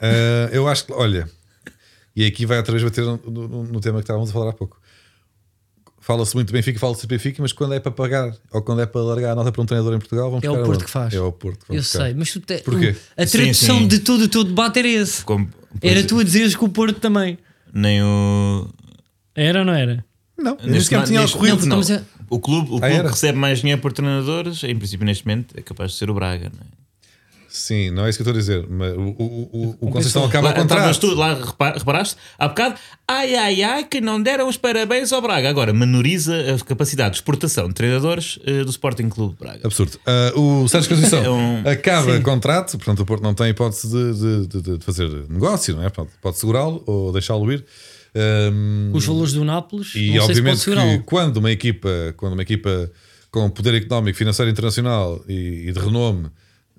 [0.00, 1.28] Ah, eu acho que, olha,
[2.16, 4.52] e aqui vai outra vez bater no, no- no tema que estávamos a falar há
[4.52, 4.80] pouco.
[6.02, 8.86] Fala-se muito de Benfica, fala-se de Benfica, mas quando é para pagar ou quando é
[8.86, 11.12] para largar a nota para um treinador em Portugal, vamos É o Porto que faz.
[11.14, 11.66] É o Porto.
[11.66, 12.04] que Eu buscar.
[12.06, 12.96] sei, mas tu te, Porquê?
[13.16, 13.86] a Sim, tradução sim.
[13.86, 15.22] de todo o teu debate era esse.
[15.24, 15.48] Como-
[15.82, 17.38] Era tu a dizeres que o Porto também.
[17.72, 18.68] Nem o.
[19.34, 20.04] Era ou não era?
[20.42, 21.66] Não, nem Neste sequer me tinha neste- ocorrido.
[21.66, 22.02] não, não.
[22.30, 25.54] O clube, o Ah, clube que recebe mais dinheiro por treinadores, em princípio, neste momento,
[25.58, 26.50] é capaz de ser o Braga.
[26.54, 26.80] Não é?
[27.52, 28.64] Sim, não é isso que eu estou a dizer.
[28.70, 29.50] Mas o, o,
[29.80, 31.00] o, o Conceição acaba Lá, ao contrato.
[31.00, 32.14] tu lá, repa- reparaste?
[32.38, 32.76] Há bocado,
[33.08, 35.50] ai ai ai, que não deram os parabéns ao Braga.
[35.50, 39.62] Agora, menoriza a capacidade de exportação de treinadores eh, do Sporting Clube Braga.
[39.64, 39.98] Absurdo.
[40.06, 43.88] Ah, o Sérgio Conceição É um- acaba o contrato, portanto o Porto não tem hipótese
[43.88, 45.90] de, de- de- de fazer negócio, não é?
[45.90, 47.64] Pode, pode segurá-lo ou deixá-lo ir.
[48.14, 50.64] Ahm, Os valores do Nápoles, e não sei se obviamente
[50.98, 52.90] que quando uma equipa, quando uma equipa
[53.30, 56.28] com poder económico, financeiro internacional e, e de renome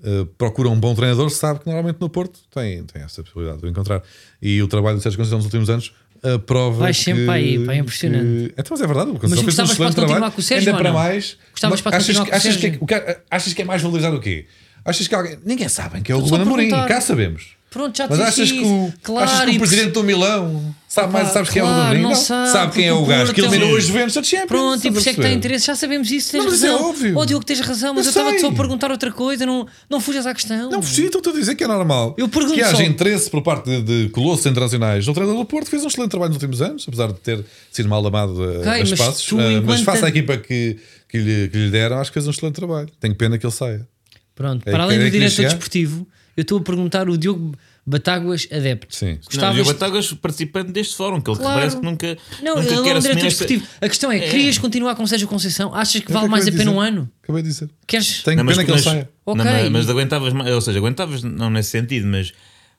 [0.04, 3.68] eh, procura um bom treinador, sabe que normalmente no Porto tem, tem essa possibilidade de
[3.68, 4.02] o encontrar.
[4.42, 6.80] E o trabalho do Sérgio Conceição nos últimos anos eh, prova.
[6.80, 8.26] Vais sempre que, para aí, pá, é impressionante.
[8.26, 10.32] que- Então, mas é verdade, o Conceição Mas fez um gostavas excelente trabalho.
[10.34, 11.38] com o Sérgio Ainda para mais.
[11.52, 14.46] Gostavas para achas, que- achas, que, é- que- achas que é mais valorizado o quê?
[14.84, 15.38] Achas que alguém.
[15.46, 17.52] Ninguém sabe que é o Ruben a Amorim, cá sabemos.
[17.70, 18.92] Pronto, já Mas achas que, o.
[19.02, 21.82] Claro, achas que o presidente do Milão sabe mais, Pá, sabes quem é o Ruben
[21.84, 22.02] Amorim?
[22.02, 24.48] não sabe, quem é o gajo que é eliminou os Juventus da Champions.
[24.48, 25.38] Pronto, e por isso a é que perceber?
[25.38, 26.90] interesse, já sabemos isso, tens Não, mas é razão.
[26.90, 27.18] óbvio.
[27.18, 30.28] Oh, Diogo, tens razão, mas Eu estava só a perguntar outra coisa, não, não fujas
[30.28, 30.70] à questão.
[30.70, 33.70] Não, sim, estou a dizer que é normal Eu pergunto que haja interesse por parte
[33.70, 35.08] de, de colossos internacionais.
[35.08, 37.88] O treinador do Porto fez um excelente trabalho nos últimos anos, apesar de ter sido
[37.88, 39.28] mal amado a, Ok, a mas espaços.
[39.34, 40.78] ah, mas enquanto- face à equipa que,
[41.08, 42.90] que, lhe, que lhe deram, acho que fez um excelente trabalho.
[43.00, 43.88] Tenho pena que ele saia.
[44.36, 47.54] Pronto, É para além é do diretor desportivo, eu estou a perguntar o Diogo
[47.86, 48.96] Batáguas adepto.
[48.96, 49.14] Sim.
[49.14, 51.60] Não, Gostavas e o Batagas participante deste fórum, que ele Claro.
[51.60, 53.46] parece que nunca, Não, nunca ele não quer é um esta...
[53.82, 54.30] A questão é, É.
[54.30, 55.74] querias continuar com Sérgio Conceição?
[55.74, 57.10] Achas que É vale mais a pena um ano?
[57.24, 57.70] Acabei de dizer.
[57.88, 58.22] Queres?
[58.24, 59.10] Tenho Não, mas, pena que ele saia.
[59.26, 59.44] não, Ok.
[59.46, 62.32] mas, mas aguentavas, mais- ou seja, aguentavas não nesse sentido, mas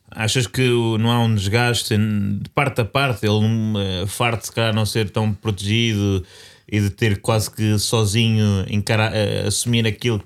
[0.08, 0.62] achas que
[1.00, 4.86] não há um desgaste de parte a parte, ele não, eh, farto se calhar não
[4.86, 6.24] ser tão protegido
[6.70, 10.22] e de ter quase que sozinho encarar, eh, assumir aquilo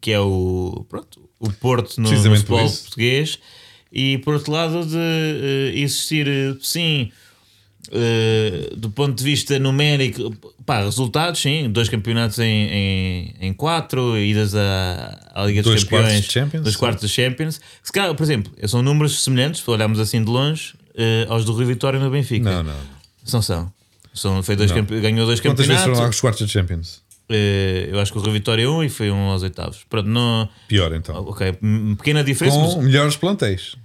[0.00, 3.38] que é o, pronto, o Porto no, no futebol português
[3.92, 7.12] e por outro lado de eh, existir eh, sim
[7.90, 14.16] eh, do ponto de vista numérico, pá, resultados, sim, dois campeonatos em, em, em quatro,
[14.16, 17.60] idas à, à Liga Dois dos Campeões, quartos de Champions, dois quartos de Champions.
[17.82, 20.74] Se calhar, por exemplo, são números semelhantes, se olharmos assim de longe,
[21.28, 22.50] aos do Rui Vitória no Benfica.
[22.50, 22.76] Não, não.
[23.24, 23.72] São, são.
[24.14, 25.84] são foi dois ganhou dois Quantas vezes campeonatos.
[25.84, 27.02] foram aos quartos de Champions?
[27.90, 29.84] Eu acho que o Rui Vitória um e foi um aos oitavos.
[29.88, 31.16] Pronto, não, Pior então.
[31.16, 31.52] ok,
[31.98, 33.76] pequena diferença, mas Com melhores plantéis.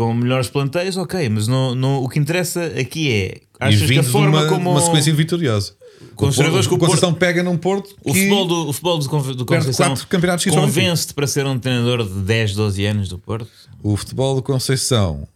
[0.00, 3.40] Com melhores plantéis, ok, mas não, não, o que interessa aqui é.
[3.60, 4.70] Achas que a forma uma, como.
[4.70, 5.74] uma sequência vitoriosa.
[6.16, 8.72] Com os jogadores que o o Porto- Conceição pega num Porto O futebol do, o
[8.72, 9.94] futebol do, do Conceição
[10.50, 13.50] convence-te para ser um treinador de 10, 12 anos do Porto?
[13.82, 15.28] o futebol do Conceição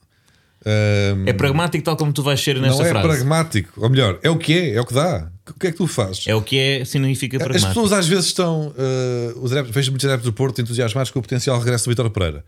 [0.64, 3.07] hum, É pragmático, tal como tu vais ser não nesta é frase.
[3.07, 3.72] pragmático.
[3.77, 5.31] Ou melhor, é o que é, é o que dá.
[5.50, 6.27] O que é que tu fazes?
[6.27, 7.68] É o que é, significa As pragmático.
[7.74, 8.68] pessoas às vezes estão.
[8.68, 12.09] uh, os adeptos, vejo muitos adeptos do Porto entusiasmados com o potencial regresso do Vitor
[12.09, 12.42] Pereira,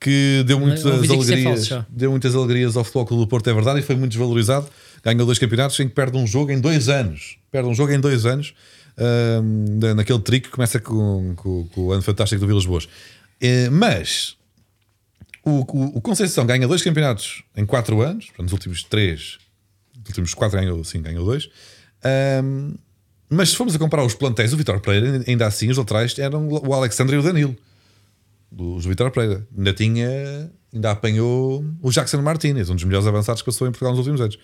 [0.00, 0.88] que deu muitas é
[1.34, 1.68] alegrias.
[1.68, 4.66] falso deu muitas alegrias ao Futebol Clube do Porto, é verdade, e foi muito desvalorizado.
[5.04, 7.36] Ganhou dois campeonatos em que perde um jogo em dois anos.
[7.50, 8.54] Perde um jogo em dois anos,
[9.80, 12.88] na- naquele trick que começa com, com- com o ano fantástico do Vilas Boas.
[13.40, 14.36] Eh, mas
[15.44, 19.38] o, o- o Conceição ganha dois campeonatos em quatro anos, nos últimos três,
[19.98, 21.48] nos últimos quatro ganhou, sim, ganhou dois.
[22.04, 22.74] Ahm,
[23.28, 26.48] mas se formos a comparar os plantéis, o Vitor Pereira, ainda assim, os laterais eram
[26.48, 27.56] o Alexandre e o Danilo,
[28.50, 29.46] dos Vitor Pereira.
[29.56, 33.92] Ainda tinha, ainda apanhou o Jackson Martínez, um dos melhores avançados que passou em Portugal
[33.92, 34.38] nos últimos anos.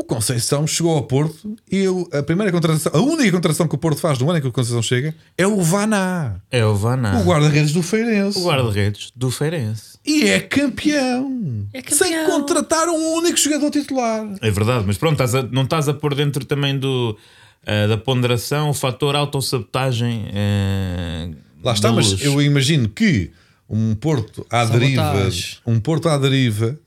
[0.00, 3.78] O Conceição chegou ao Porto e eu- a primeira contratação, a única contratação que o
[3.78, 7.18] Porto faz no ano em que o Conceição chega é o Vaná, É o Vaná.
[7.18, 8.38] o guarda-redes do Feirense.
[8.38, 9.98] O guarda-redes do Feirense.
[10.06, 11.66] E é campeão.
[11.74, 11.98] É campeão.
[11.98, 14.24] Sem contratar um único jogador titular.
[14.40, 17.18] É verdade, mas pronto, estás a- não estás a pôr dentro também do,
[17.66, 20.26] ah, da ponderação o fator autossabotagem.
[20.32, 21.28] ah,
[21.62, 22.22] Lá está, mas luz.
[22.22, 23.30] eu imagino que
[23.68, 25.28] um Porto à deriva,
[25.66, 26.78] um Porto à deriva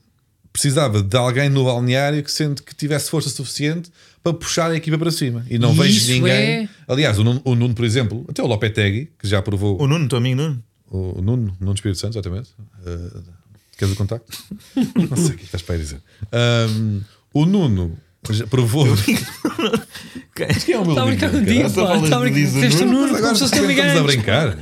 [0.52, 3.90] precisava de alguém no balneário que sente que tivesse força suficiente
[4.22, 5.44] para puxar a equipa para cima.
[5.48, 6.32] E não E vejo ninguém.
[6.32, 9.86] é- Aliás, o Nuno, o Nuno, por exemplo, até o Lopetegui, que já provou O
[9.86, 10.62] Nuno, teu amigo Nuno.
[10.90, 12.50] o Nuno, Nuno Espírito Santo, exatamente.
[12.86, 13.22] Uh,
[13.78, 14.30] queres o contacto?
[14.76, 16.00] não sei o que estás para aí dizer.
[16.70, 17.00] Um,
[17.32, 17.96] o Nuno
[18.30, 18.86] já provou.
[20.34, 21.96] Quem é o meu Está a brincar contigo, pá.
[21.96, 23.86] Está a brincar diz o Fizeste o Nuno, Nuno Mas como se fosse teu agora
[23.88, 24.58] estamos a brincar.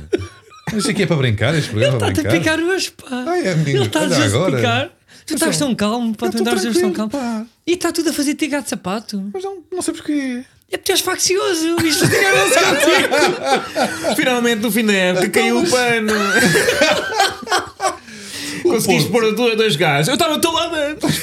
[0.65, 2.57] Mas isto aqui é para brincar, este programa é para Está-te a brincar.
[2.57, 3.25] picar hoje, pá.
[3.27, 4.89] Ai, é, menino, Ele está a justificar.
[5.25, 6.29] Tu estás tão calmo, pá.
[6.29, 7.11] Tu andares tão calmo.
[7.11, 7.45] pá.
[7.67, 9.29] E está tudo a fazer tigar de sapato.
[9.33, 10.43] Mas não, não sei porquê.
[10.71, 11.75] É porque tu és faccioso.
[11.85, 14.15] Isto tiraram-se contigo.
[14.15, 16.13] Finalmente, no fim da época, Então, caiu o pano.
[18.63, 20.07] Conseguiste pôr dois, gajos.
[20.07, 21.21] Eu estava ao teu lado antes.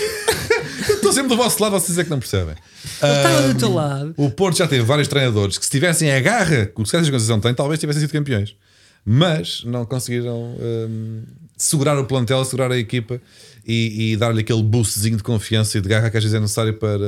[0.88, 2.55] Eu Estou sempre do vosso lado, vocês é que não percebem.
[3.03, 4.14] Ele estava do teu lado.
[4.16, 7.40] O Porto já teve vários treinadores que, se tivessem a garra que o Sérgio Conceição
[7.40, 8.55] tem, talvez tivessem sido campeões.
[9.05, 11.22] Mas não conseguiram hum,
[11.57, 13.20] segurar o plantel, segurar a equipa
[13.66, 16.74] e, e dar-lhe aquele boostzinho de confiança e de garra que às vezes é necessário
[16.74, 16.98] para,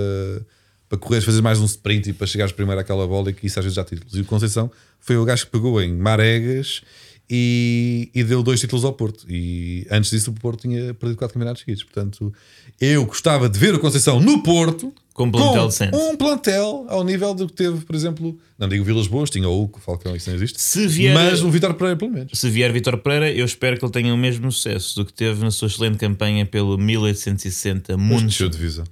[0.88, 3.59] para correr, fazer mais um sprint e para chegares primeiro àquela bola e que isso
[3.59, 4.14] às vezes já títulos.
[4.14, 6.83] E o Conceição foi o gajo que pegou em Maregas
[7.31, 9.25] e, e deu dois títulos ao Porto.
[9.31, 11.85] E antes disso, o Porto tinha perdido quatro campeonatos seguidos.
[11.85, 12.33] Portanto,
[12.81, 15.97] eu gostava de ver o Conceição no Porto Com um plantel decente.
[15.97, 19.62] um plantel ao nível do que teve, por exemplo, não digo Vilas Boas, tinha o
[19.62, 22.33] Hugo, o Falcão, isso não existe, Se vier- mas o Vitor Pereira, pelo menos.
[22.38, 25.40] Se vier Vitor Pereira, eu espero que ele tenha o mesmo sucesso do que teve
[25.45, 28.37] na sua excelente campanha pelo 1860 Mas Mundos.
[28.38, 28.83] desceu de.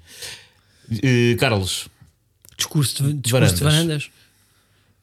[1.03, 1.89] Eh, Carlos,
[2.57, 4.11] Discurso de, discurso de varandas.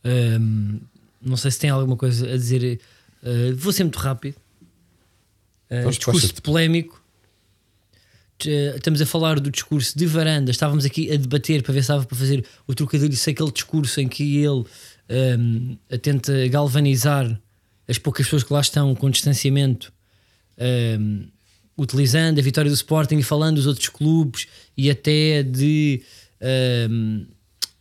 [0.03, 0.79] Ahm,
[1.21, 2.79] não sei se tem alguma coisa a dizer.
[3.25, 4.35] Ah, vou ser muito rápido.
[5.67, 6.41] Pois, discurso passa-te.
[6.41, 7.03] polémico.
[8.45, 10.51] Eh, Estamos a falar do discurso de varanda.
[10.51, 13.15] Estávamos aqui a debater para ver se estava para fazer o trocadilho.
[13.15, 14.63] Se aquele discurso em que ele
[15.09, 17.41] ahm, a tenta galvanizar
[17.87, 19.91] as poucas pessoas que lá estão com distanciamento,
[20.57, 21.27] ahm,
[21.77, 26.01] utilizando a vitória do Sporting e falando dos outros clubes e até de
[26.41, 27.25] ahm,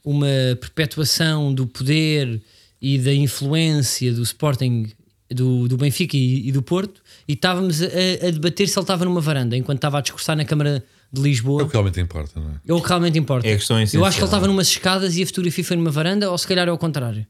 [0.04, 0.26] uma
[0.60, 2.40] perpetuação do poder
[2.80, 4.92] e da influência do Sporting,
[5.34, 9.04] do, do Benfica e, e do Porto, e estávamos a, a debater se ele estava
[9.04, 11.62] numa varanda enquanto estava a discursar na Câmara de É Lisboa.
[11.62, 12.54] o que realmente importa, não é?
[12.66, 13.46] É o que realmente importa.
[13.48, 15.90] É a questão Eu acho que ele estava numas escadas e a fotografia foi numa
[15.90, 17.26] varanda, ou se calhar é o contrário.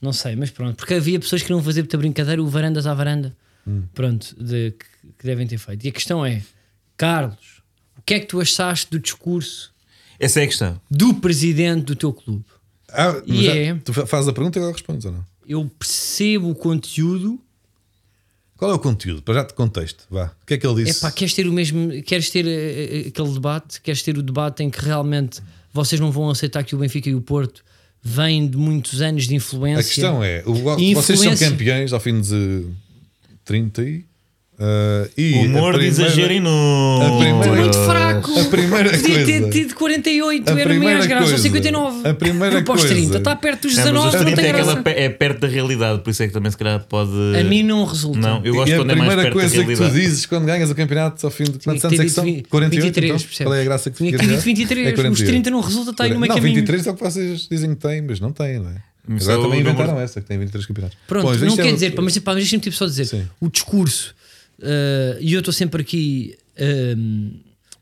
[0.00, 0.76] Não sei, mas pronto.
[0.76, 3.34] Porque havia pessoas que queriam fazer muita brincadeira, o varandas à varanda.
[3.94, 4.84] Pronto, de- que,
[5.18, 5.84] que devem ter feito.
[5.84, 6.42] E a questão é,
[6.96, 7.62] Carlos,
[7.98, 9.72] o que é que tu achaste do discurso
[10.20, 10.80] essa é a questão.
[10.90, 12.44] do presidente do teu clube?
[12.90, 13.74] Ah, E é.
[13.76, 15.24] Tu fa- fazes a pergunta e agora respondes ou não?
[15.46, 17.40] Eu percebo o conteúdo.
[18.56, 19.20] Qual é o conteúdo?
[19.22, 20.26] Para já te contexto, vá.
[20.42, 21.00] O que é que ele É disse?
[21.00, 21.90] pá, queres ter o mesmo.
[22.02, 23.80] Queres ter eh, eh, aquele debate?
[23.80, 25.40] Queres ter o debate em que realmente
[25.72, 27.62] vocês não vão aceitar que o Benfica e o Porto
[28.02, 29.80] vêm de muitos anos de influência?
[29.80, 31.50] a questão é, o, E vocês são influência.
[31.50, 32.66] campeões ao fim de
[33.44, 34.04] 30 e...
[34.58, 38.03] ah, e Humor a de primeira- exagero e a primeira- Muito fraco.
[38.18, 39.50] A primeira Podia ter coisa...
[39.50, 42.08] tido 48, A era primeira mais graça, ou coisa- 59.
[42.08, 44.50] a primeira Porque coisa- 30, está perto dos Não, mas 19, os não 30 tem
[44.50, 44.82] é, graça.
[44.90, 47.10] é perto da realidade, por isso é que também se calhar pode.
[47.38, 48.18] A mim não resulta.
[48.18, 50.00] Não, eu gosto e a quando é mais primeira perto da coisa que tu realidade.
[50.00, 52.24] dizes quando ganhas o campeonato ao fim de quantos anos ter é que são?
[52.24, 53.46] dito 48 23, então?
[53.46, 54.52] Qual é a graça que tu Tinha que queres ter dar?
[54.52, 55.26] dito 23, É os 48.
[55.30, 56.54] 30 não resulta, está aí no meio Não, caminho.
[56.56, 58.76] 23 é o que vocês dizem que têm, mas não têm, não é?
[59.06, 60.96] Mas Agora é também número- inventaram essa, que tem 23 campeonatos.
[61.06, 63.24] Pronto, não é quer dizer, pá, mas, pá, mas deixa-me tipo só dizer: Sim.
[63.38, 64.14] o discurso,
[64.62, 66.34] eh, e eu estou sempre aqui
[66.96, 67.32] hum,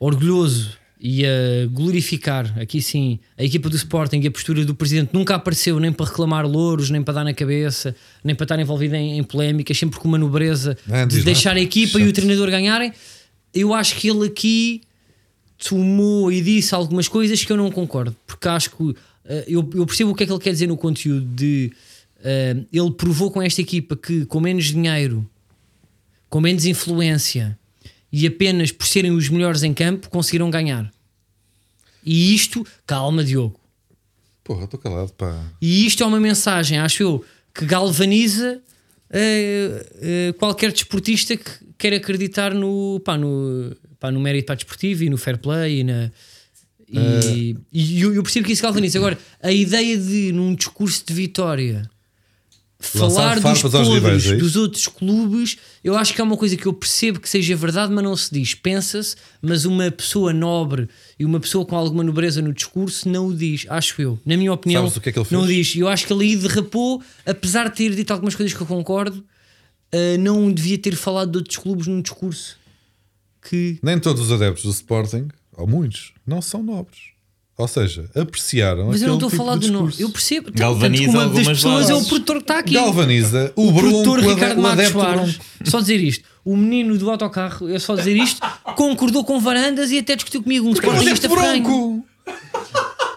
[0.04, 5.10] orgulhoso e a glorificar, aqui sim, a equipa do Sporting e a postura do presidente.
[5.12, 8.96] Nunca apareceu nem para reclamar louros, nem para dar na cabeça, nem para estar envolvido
[8.96, 12.50] em, em polémicas, sempre com uma nobreza Ah, de deixar a equipa e o treinador
[12.50, 12.92] ganharem.
[13.54, 14.82] Eu acho que ele aqui
[15.68, 19.86] tomou e disse algumas coisas que eu não concordo, porque acho que eh, eu, eu
[19.86, 21.72] percebo o que é que ele quer dizer no conteúdo de
[22.24, 25.28] eh, ele provou com esta equipa que com menos dinheiro,
[26.28, 27.56] com menos influência
[28.12, 30.92] e apenas por serem os melhores em campo conseguiram ganhar.
[32.04, 33.58] E isto, calma, Diogo.
[34.44, 35.40] Porra, estou calado, pá.
[35.60, 38.60] E isto é uma mensagem, acho eu, que galvaniza
[39.08, 45.04] eh, eh, qualquer desportista que quer acreditar no, pá, no, pá, no mérito pá, desportivo
[45.04, 46.10] e no fair play e na.
[46.88, 48.98] E, e eu, eu percebo que isso galvaniza.
[48.98, 51.88] Agora, a ideia de, num discurso de vitória,
[52.86, 56.72] falar dos podres é dos outros clubes, eu acho que é uma coisa que eu
[56.72, 58.54] percebo que seja verdade, mas não se diz.
[58.54, 63.34] Pensa-se, mas uma pessoa nobre e uma pessoa com alguma nobreza no discurso não o
[63.34, 64.18] diz, acho eu.
[64.24, 65.66] Na minha opinião, Sabes o que é que ele não o fez?
[65.66, 65.76] diz.
[65.76, 68.66] E eu acho que ele aí derrapou, apesar de ter dito algumas coisas que eu
[68.66, 69.24] concordo,
[69.92, 72.56] ah, não devia ter falado de outros clubes num discurso
[73.48, 73.78] que.
[73.82, 77.12] Nem todos os adeptos do Sporting, ou muitos, não são nobres.
[77.58, 79.94] Ou seja, apreciaram Mas eu não estou a tipo falar de do nome.
[79.98, 80.50] Eu percebo.
[80.54, 82.08] Galvaniza que uma das pessoas é o vozes.
[82.08, 82.74] produtor que está aqui.
[82.74, 86.96] Galvaniza o, O produtor Bronco, Ricardo o Matos adepto Soares, só dizer isto: o menino
[86.98, 88.40] do autocarro, é só dizer isto,
[88.74, 90.66] concordou com varandas e até discutiu comigo.
[90.68, 91.28] Um Porque é o sportingista.
[91.28, 92.06] Bronco.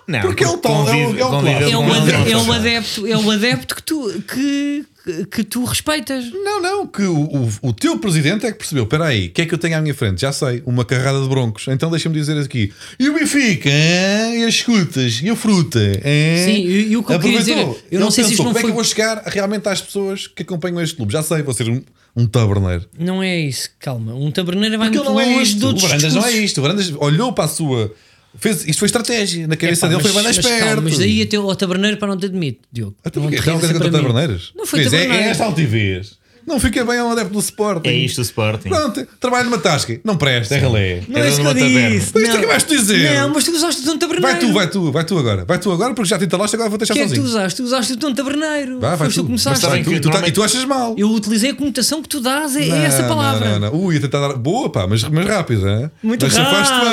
[0.07, 1.27] Não, Porque é o tal, é o- convive- é o.
[1.33, 2.55] É o, ele, é o mal.
[2.57, 6.31] adepto, é o adepto que tu, que, que, que tu respeitas.
[6.31, 8.83] Não, não, que o, o, o teu presidente é que percebeu.
[8.85, 10.19] Espera aí, o que é que eu tenho à minha frente?
[10.21, 11.67] Já sei, uma carrada de broncos.
[11.67, 12.73] Então deixa-me dizer aqui.
[12.99, 13.69] E o Benfica?
[13.69, 14.41] hein?
[14.41, 15.21] E as escutas?
[15.23, 15.79] E a fruta?
[15.79, 16.45] hein?
[16.45, 18.51] Sim, e- e o que eu queria dizer, eu não sei se isto pensou, não
[18.53, 21.13] como é que eu vou chegar realmente às pessoas que acompanham este clube?
[21.13, 21.81] Já sei, vou ser um,
[22.15, 22.85] um taberneiro.
[22.97, 24.13] Não é isso, calma.
[24.15, 25.59] Um taberneiro vai Porque muito não é longe isto.
[25.59, 26.57] de O Varandas não é isto.
[26.57, 27.93] O Varandas olhou para a sua.
[28.37, 29.47] Fez, isto foi estratégia.
[29.47, 30.81] Na cabeça Epá, dele foi mais mas, calma, perto.
[30.83, 32.95] mas daí até o taberneiro para não te admito, Diogo.
[33.05, 34.07] Então, Não te Então, rias quer dizer para que eu mim.
[34.09, 34.51] taberneiras?
[34.55, 35.23] Não foi Pois é, taberneiro.
[35.27, 36.17] é esta altivez.
[36.45, 37.89] Não fica bem a um adepto do Sporting.
[37.89, 38.69] É isto o Sporting.
[38.69, 39.99] Pronto, trabalho numa tasca.
[40.03, 41.01] Não presta, é ralé.
[41.07, 42.11] Não é isso que eu disse.
[42.13, 42.35] Mas isto não.
[42.37, 43.13] é que vais dizer?
[43.19, 44.21] Não, mas tu usaste o tom taberneiro.
[44.31, 45.45] Vai tu, vai tu, vai tu agora.
[45.45, 47.15] Vai tu agora, porque já te entalaste, agora vou O deixar que é que tu
[47.15, 47.27] sozinho.
[47.29, 47.57] usaste?
[47.57, 48.79] Tu usaste o tom taberneiro.
[48.79, 49.61] Vai, vai Foste tu Mas começaste.
[49.61, 50.95] vai Sabem tu, que tu, tá- e tu achas mal.
[50.97, 53.59] Eu utilizei a conotação que tu dás, é, Não, é essa não, palavra.
[53.59, 54.33] Não, não, Ui, a tentar dar.
[54.35, 55.89] Boa, pá, mas, mas rápido, hein?
[56.03, 56.85] Muito mas rápido,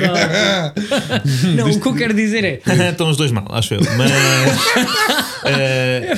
[0.00, 1.54] bem.
[1.56, 2.60] Não, o que eu quero dizer é.
[2.90, 3.80] Estão os dois mal, acho eu.
[3.96, 4.10] Mas
[5.44, 6.14] eh,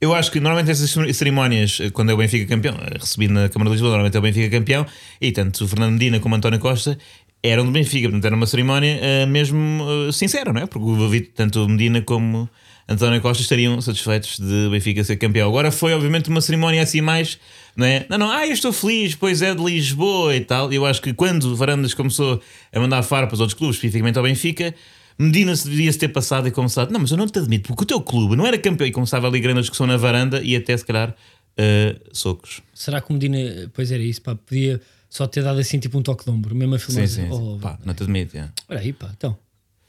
[0.00, 3.48] eu acho que normalmente essas cerimónias, eh, quando é o Benfica campeão, eh, recebido na
[3.48, 4.86] Câmara de Lisboa, normalmente é o Benfica campeão,
[5.20, 6.98] e tanto o Fernando Medina como António Costa
[7.42, 10.66] eram do Benfica, portanto era uma cerimónia eh, mesmo eh, sincera, não é?
[10.66, 12.48] Porque o David, tanto Medina como
[12.88, 15.48] António Costa estariam satisfeitos de Benfica ser campeão.
[15.48, 17.38] Agora foi, obviamente, uma cerimónia assim mais,
[17.76, 18.06] não é?
[18.08, 20.72] Não, não, ah, eu estou feliz, pois é de Lisboa e tal.
[20.72, 22.40] Eu acho que quando Varandas começou
[22.72, 24.74] a mandar farpas a outros clubes, especificamente ao Benfica,
[25.18, 26.90] Medina se devia se ter passado e começado.
[26.92, 29.26] Não, mas eu não te admito, porque o teu clube não era campeão e começava
[29.26, 31.14] ali grande discussão na varanda e até se calhar
[31.56, 32.62] eh, socos.
[32.72, 33.68] Será que o Medina.
[33.74, 34.34] Pois era isso, pá.
[34.36, 37.08] Podia só ter dado assim tipo um toque de ombro, mesmo a filmar.
[37.08, 37.28] Sim, sim.
[37.32, 38.36] Oh, Pá, não te admito.
[38.36, 38.52] yeah.
[38.68, 39.10] Olha aí, pá.
[39.16, 39.36] Então.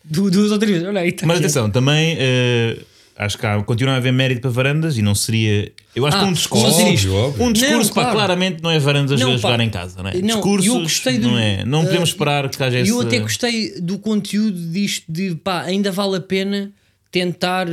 [0.04, 0.88] Du- Duas ou três vezes.
[0.88, 1.12] Olha aí.
[1.12, 2.80] Tá Mas atenção, também eh,
[3.20, 5.72] acho que há, continua a haver mérito para varandas e não seria.
[5.94, 6.82] Eu acho Ah, que um discurso.
[6.82, 7.44] Óbvio, óbvio.
[7.46, 8.16] Um discurso, Não, pá, claro.
[8.16, 9.38] claramente não é varandas Não, a pá.
[9.38, 10.14] jogar em casa, não é?
[10.16, 11.66] Não, Discursos, eu gostei do- não é?
[11.66, 12.90] Não podemos eh, esperar que haja E esse.
[12.92, 16.72] eu até gostei do conteúdo disto de pá, ainda vale a pena
[17.12, 17.68] tentar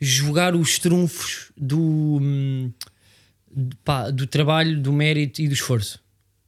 [0.00, 1.78] jogar os trunfos do,
[2.20, 2.72] hum,
[3.84, 5.98] pá, do trabalho, do mérito e do esforço.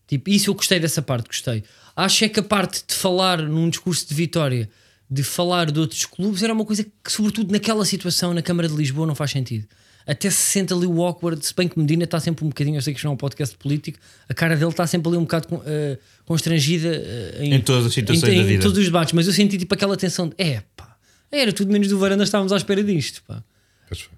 [0.06, 1.62] Tipo, isso eu gostei dessa parte, gostei.
[1.94, 4.68] Acho é que a parte de falar num discurso de vitória,
[5.10, 8.74] de falar de outros clubes, era uma coisa que, sobretudo naquela situação, na Câmara de
[8.74, 9.66] Lisboa, não faz sentido.
[10.06, 12.82] Até se sente ali o awkward, se bem que Medina está sempre um bocadinho, eu
[12.82, 15.22] sei que isto não é um podcast político, a cara dele está sempre ali um
[15.22, 18.62] bocado eh, constrangida eh, Em todas as situações em, da em vida.
[18.62, 20.96] todos os debates, mas eu senti tipo aquela tensão de é pá,
[21.30, 23.42] era tudo menos do varanda, estávamos à espera disto, pá.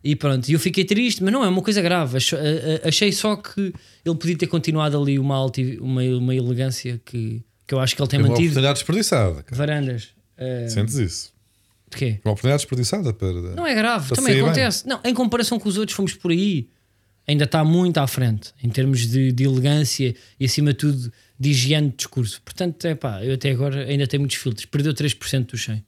[0.02, 2.18] E pronto, e eu fiquei triste, mas não é uma coisa grave.
[2.84, 3.72] Achei só que
[4.04, 8.02] ele podia ter continuado ali uma, alti, uma, uma elegância que, que eu acho que
[8.02, 8.46] ele tem É uma mantido.
[8.48, 9.42] oportunidade desperdiçada.
[9.44, 9.56] cara.
[9.56, 10.08] Varandas.
[10.40, 11.32] Eh, Sentes isso?
[11.90, 12.20] de quê?
[12.24, 13.32] Uma oportunidade desperdiçada para.
[13.32, 14.44] Não é grave, também sair bem.
[14.44, 14.86] acontece.
[14.88, 16.68] Não, em comparação com os outros, fomos por aí.
[17.26, 21.50] Ainda está muito à frente em termos de, de elegância e, acima de tudo, de
[21.50, 22.40] higiene de discurso.
[22.42, 24.66] Portanto, é pá, eu até agora ainda tenho muitos filtros.
[24.66, 25.84] Perdeu 3% dos 100.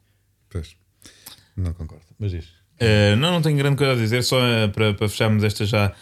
[0.48, 0.76] Pois.
[1.56, 2.04] Não concordo.
[2.18, 2.44] Mas diz.
[2.44, 5.92] Uh, não, não tenho grande coisa a dizer, só uh, para, para fecharmos esta já,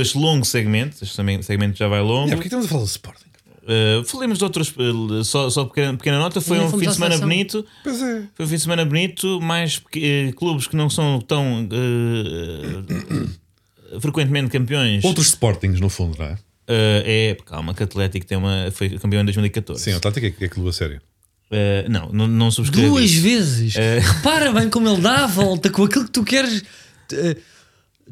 [0.00, 1.02] este longo segmento.
[1.02, 2.30] Este também- segmento já vai longo.
[2.30, 3.25] É, porque estamos a falar do Sporting?
[3.66, 6.40] Uh, falemos de outros, uh, só, só pequena, pequena nota.
[6.40, 7.28] Foi um fim de semana seleção.
[7.28, 7.66] bonito.
[7.82, 8.22] Pois é.
[8.34, 13.26] Foi um fim de semana bonito, mais eh, clubes que não são tão uh,
[13.94, 15.04] uh, frequentemente campeões.
[15.04, 16.32] Outros Sportings, no fundo, não é?
[16.32, 19.82] Uh, é, calma, que o Atlético tem uma, foi campeão em 2014.
[19.82, 21.00] Sim, o Atlético é, é clube a sério.
[21.50, 22.88] Uh, não, não, não subscrevo.
[22.90, 23.22] Duas isso.
[23.22, 23.74] vezes.
[24.14, 26.62] Repara bem como ele dá a volta com aquilo que tu queres.
[27.12, 27.36] eh,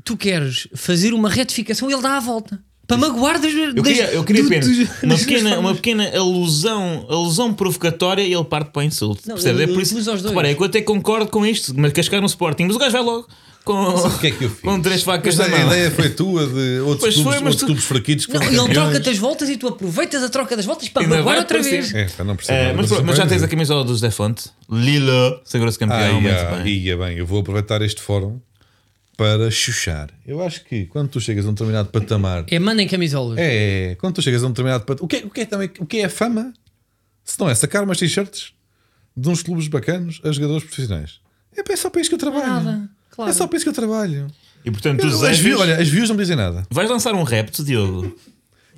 [0.04, 2.60] Tu queres fazer uma retificação, ele dá a volta.
[2.86, 7.06] Para magoar das, Eu queria, eu queria do- apenas dos- uma pequena, uma pequena alusão,
[7.08, 9.22] alusão provocatória e ele parte para o insulto.
[9.26, 9.60] Não, percebes?
[9.60, 9.94] ele é por isso
[10.28, 12.92] repara, é que eu até concordo com isto, mas chegar no Sporting, mas o gajo
[12.92, 13.26] vai logo
[13.64, 14.60] com, O que é que eu fiz?
[14.60, 15.68] com três facas Mas na a mão.
[15.68, 18.52] ideia foi tua de outros, Pois clubes, foi, outros tu- clubes fraquitos que Não, foram
[18.52, 18.88] ele campeões.
[18.90, 21.94] troca-te as voltas e tu aproveitas a troca das voltas para magoar outra vez.
[21.94, 22.58] É, não percebo.
[22.58, 25.98] Uh, nada, mas, não mas já tens a camisola do Zé Fonte, Lila, sagrou-se campeão.
[25.98, 26.76] Ah, muito ia, bem.
[26.76, 28.38] ia bem, eu vou aproveitar este fórum
[29.16, 30.10] para chuchar.
[30.26, 33.38] Eu acho que quando tu chegas a um determinado patamar, É, mandem camisolas.
[33.38, 35.70] é, quando tu chegas a um determinado patamar, o que é, o que é, também,
[35.78, 36.52] o que é a fama?
[37.24, 38.52] Se não é sacar umas t-shirts
[39.16, 41.20] de uns clubes bacanos a jogadores profissionais.
[41.56, 42.46] É, é só para isso que eu trabalho.
[42.64, 43.30] Nada, claro.
[43.30, 44.26] É só para isso que eu trabalho.
[44.64, 46.66] E portanto, tu Eu- as, views, olha, as views não me dizem nada.
[46.70, 48.14] vais lançar um repto, Diogo.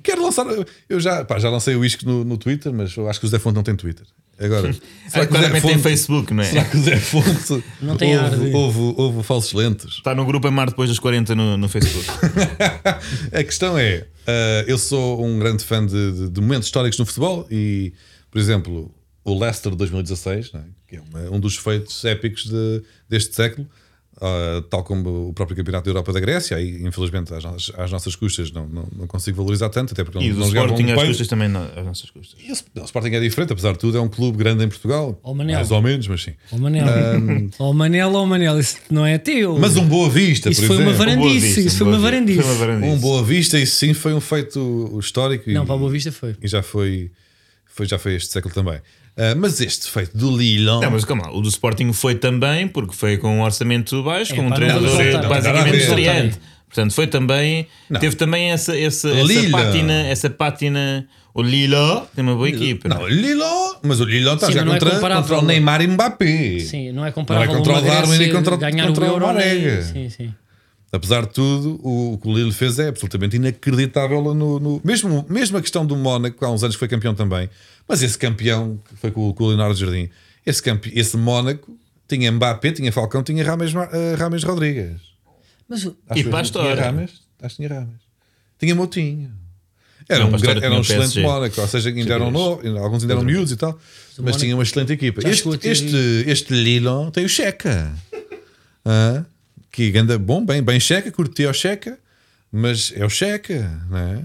[0.03, 0.45] Quero lançar.
[0.87, 3.29] Eu já, pá, já lancei o isco no, no Twitter, mas eu acho que o
[3.29, 4.05] Zé Fonte não tem Twitter.
[4.39, 4.75] Agora,
[5.13, 6.45] Ah, claramente tem Facebook, não é?
[6.45, 9.95] Será que o Zé Fonte Não tem houve, houve, houve falsos lentes?
[9.95, 12.05] Está no grupo Amar depois dos 40 no, no Facebook.
[13.33, 17.05] A questão é: uh, eu sou um grande fã de, de- de momentos históricos no
[17.05, 17.93] futebol e,
[18.29, 20.63] por exemplo, o Leicester de 2016, não é?
[20.87, 23.67] que é uma- um dos feitos épicos de- deste século,
[24.17, 27.91] uh, tal como o próprio Campeonato da Europa da Grécia, aí infelizmente às, nossas- às
[27.91, 30.91] nossas custas não, não, não consigo valorizar tanto, até porque E não, não jogavam Sporting
[30.91, 32.39] um às custas também, não, às nossas custas.
[32.39, 35.19] E o, o Sporting é diferente, apesar de tudo, é um clube grande em Portugal.
[35.23, 35.55] Manel.
[35.55, 36.33] mais ou menos, mas sim.
[36.51, 36.85] Ó Manel,
[37.59, 39.57] ó Manel, ó Manel, isso não é teu.
[39.59, 41.05] Mas um Boa Vista, Isso por foi uma exemplo.
[41.05, 42.11] Boa Varandice, Vista, isso foi Boa uma Vista.
[42.11, 42.41] varandice.
[42.41, 42.91] Foi uma varandice.
[42.93, 45.49] Um Boa Vista, isso sim foi um feito histórico.
[45.49, 46.35] Não, e, para a Boa Vista foi.
[46.41, 47.11] e já foi,
[47.65, 48.79] foi, já foi este século também.
[49.17, 50.65] Ah, mas este feito do Lille.
[50.65, 54.33] Não, mas calma lá, o do Sporting foi também, porque foi com um orçamento baixo,
[54.33, 56.39] É, com um treinador não, não, não, basicamente não, não, estreante.
[56.67, 57.65] Portanto, foi também.
[57.99, 61.07] Teve também essa, essa, essa pátina, essa pátina.
[61.33, 62.89] O Lila tem uma boa equipa.
[62.89, 63.41] Não, o Lille,
[63.83, 65.23] mas o Lille está a Sim, jogar não é contra, comparável.
[65.23, 66.59] contra o Neymar e Mbappé.
[66.59, 69.11] Sim, não é Não é comparável contra o Darwin nem contra, ganhar contra o o
[69.11, 69.25] Euro.
[69.27, 69.81] nem- Marega.
[69.83, 70.33] Sim, sim.
[70.91, 74.21] Apesar de tudo, o, o que o Lille fez é absolutamente inacreditável.
[74.33, 77.49] No, no- mesmo, mesmo a questão do Mónaco, há uns anos que foi campeão também,
[77.87, 80.09] mas esse campeão, que foi com, o- com o Leonardo Jardim,
[80.45, 85.01] esse, campe, esse Mónaco tinha Mbappé, tinha Falcão, tinha Rames, eh, Rames Rodrigues.
[85.67, 86.75] Mas o- Acho E que a tinha história.
[86.85, 87.99] Rames, acho que tinha Rames.
[88.59, 89.31] Tinha Moutinho.
[90.09, 91.19] Era Não, um, para a história gra- era um excelente.
[91.21, 93.77] Mónaco, ou seja, ainda eram novos, alguns ainda eram miúdos e tal,
[94.19, 95.27] mas tinha uma excelente equipa.
[95.27, 97.93] Este, este, este Lille tem o Checa,
[98.85, 99.25] Ah,
[99.69, 101.99] que anda bom, bem, bem Checa, curtia o Checa,
[102.49, 104.23] mas é o Checa, não é?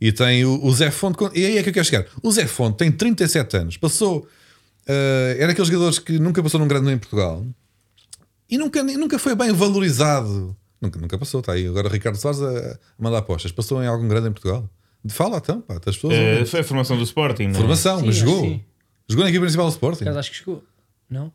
[0.00, 2.06] E tem o, o Zé Fonte, e aí é que eu quero chegar.
[2.22, 4.26] O Zé Fonte tem 37 anos, passou,
[4.88, 7.44] ah, era aqueles jogadores que nunca passou num grande nome em Portugal
[8.48, 10.56] e nunca, nunca foi bem valorizado.
[10.80, 11.66] Nunca, nunca passou, está aí.
[11.66, 13.52] Agora Ricardo Soares a, a mandar apostas.
[13.52, 14.68] Passou em algum grande em Portugal?
[15.08, 16.14] Fala então, pá, das pessoas.
[16.14, 17.54] Eh, foi a formação do Sporting, não é?
[17.54, 18.40] Formação, Sim, mas jogou.
[18.40, 18.64] sim.
[19.08, 19.98] Jogou na equipe principal do Sporting.
[19.98, 20.64] por acaso acho que chegou.
[21.08, 21.32] Não?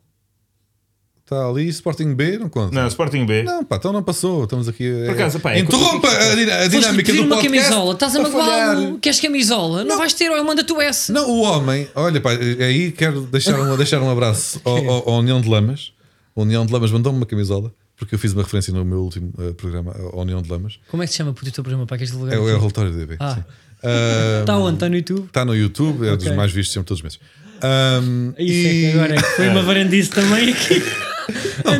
[1.26, 2.76] Está ali, Sporting B, não conta.
[2.80, 3.42] Não, Sporting B.
[3.42, 4.44] Não, pá, então não passou.
[4.44, 4.88] Estamos aqui.
[4.88, 7.64] a- Por acaso, pá, é Interrompa a, dina- a dinâmica do uma podcast.
[7.66, 9.00] camisola, estás a magoá-lo.
[9.00, 9.84] Queres camisola?
[9.84, 11.12] Não, vais ter, ou eu mando-te o S.
[11.12, 15.20] Não, o homem, olha, pá, aí quero deixar um, deixar um abraço ao, ao- ao
[15.20, 15.94] União de Lamas.
[16.36, 19.34] O União de Lamas mandou-me uma camisola, porque eu fiz uma referência no meu último
[19.40, 20.78] eh, programa ao União de Lamas.
[20.92, 22.36] Como é que se chama o teu programa para que este lugar?
[22.36, 23.16] É, o- é o relatório do DB.
[23.20, 23.40] Ah.
[23.84, 24.76] Ah, Está onde?
[24.76, 25.26] Está no YouTube?
[25.26, 26.38] Está no YouTube, é dos Ok.
[26.38, 27.20] mais vistos sempre todos os meses.
[27.64, 30.84] Ahm, Isso e- é que agora é que foi uma varandice também aqui.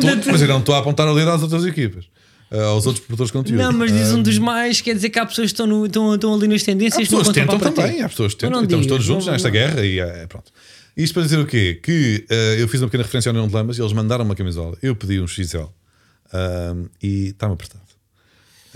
[0.02, 2.04] Não, tu- mas eu não estou a apontar dedo às outras equipas,
[2.50, 3.58] ah, aos outros produtores de conteúdo.
[3.62, 6.14] Não, mas diz um dos mais, quer dizer que há pessoas que estão, no- estão,
[6.14, 8.60] estão ali nas Há tendências pessoas não que tentam também, há pessoas que tentam.
[8.60, 10.50] e estamos todos juntos nesta guerra e é, pronto.
[10.96, 11.78] Isto para dizer o quê?
[11.82, 14.34] Que ah, eu fiz uma pequena referência ao União de Lamas e eles mandaram uma
[14.34, 14.76] camisola.
[14.82, 15.64] Eu pedi um XL
[17.02, 17.84] e está-me apertado.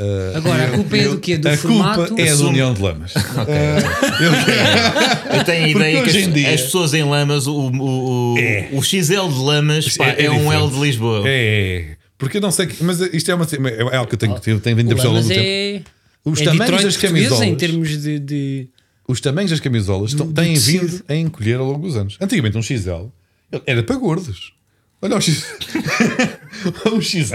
[0.01, 1.37] Ah, Agora, a eu- culpa é eu- do quê?
[1.37, 2.07] Do a formato?
[2.09, 3.13] culpa é Assume- União de Lamas.
[5.37, 8.83] Eu tenho a ideia que as, dia- as pessoas em Lamas, o, o, o, o
[8.83, 11.23] XL de Lamas pá, é, um L de Lisboa.
[11.27, 14.39] É, porque eu não sei, que- mas isto é, uma, é algo que eu tenho,
[14.41, 15.47] tenho, tenho vindo a perceber ao longo do tempo.
[15.47, 15.83] é,
[16.25, 17.43] Os é tamanhos das camisolas.
[17.47, 18.69] em termos de, de-
[19.09, 20.87] Os tamanhos das camisolas estão- do têm tecido.
[20.87, 22.17] vindo a encolher ao longo dos anos.
[22.21, 23.07] Antigamente um XL
[23.67, 24.53] era para gordos.
[25.03, 25.43] Olha o XL.
[26.93, 27.35] um XL.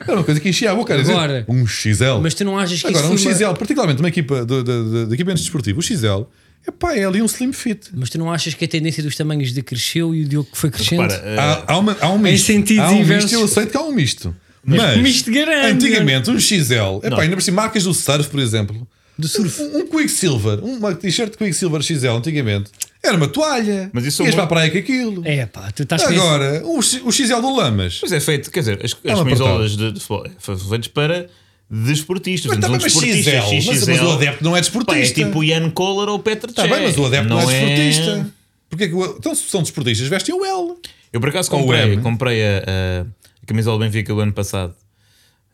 [0.00, 0.92] Era uma coisa que enchia a boca.
[0.92, 2.18] era dizer, Agora- um XL.
[2.20, 4.62] Mas tu não achas que Agora, um isso foi uma- XL, particularmente uma equipa de,
[4.62, 6.22] de, de, de equipamentos desportivos, o XL,
[6.66, 7.90] epá, é ali um slim fit.
[7.94, 10.70] Mas tu não achas que a tendência dos tamanhos decresceu e o Diogo que foi
[10.70, 11.02] crescendo?
[11.02, 12.46] Repara, eh, Há, há, uma, há um misto.
[12.46, 13.30] sentidos há um inversos.
[13.30, 14.34] misto, eu aceito que há um misto.
[14.64, 15.66] Mas, misto grande.
[15.84, 18.86] antigamente, um XL, epá, ainda por cima, marcas do surf, por exemplo,
[19.18, 19.62] Do surf.
[19.62, 22.70] Um, um Quicksilver, uma t-shirt Quicksilver XL antigamente,
[23.02, 23.90] era uma toalha.
[23.92, 25.22] Mas isso Ias é para uma- a praia com aquilo.
[25.26, 27.98] É pá, tu estás Agora, o, o XL do Lamas.
[28.02, 31.26] Mas é feito, quer dizer, as, É as camisolas de, de futebol foram feitas para
[31.70, 32.50] desportistas.
[32.50, 35.14] Mas também, um mas desportista, XL, mas, mas o adepto não é Pá, é desportista.
[35.24, 36.74] tipo o Ian Kohler ou o Petr Está Cech.
[36.74, 38.30] bem, mas o adepto não, é é- desportista.
[38.68, 40.74] Porque é que o- então, se são desportistas, vestem o L.
[41.12, 43.00] Eu por acaso comprei, comprei a, a-
[43.42, 44.74] a camisola do Benfica do ano passado,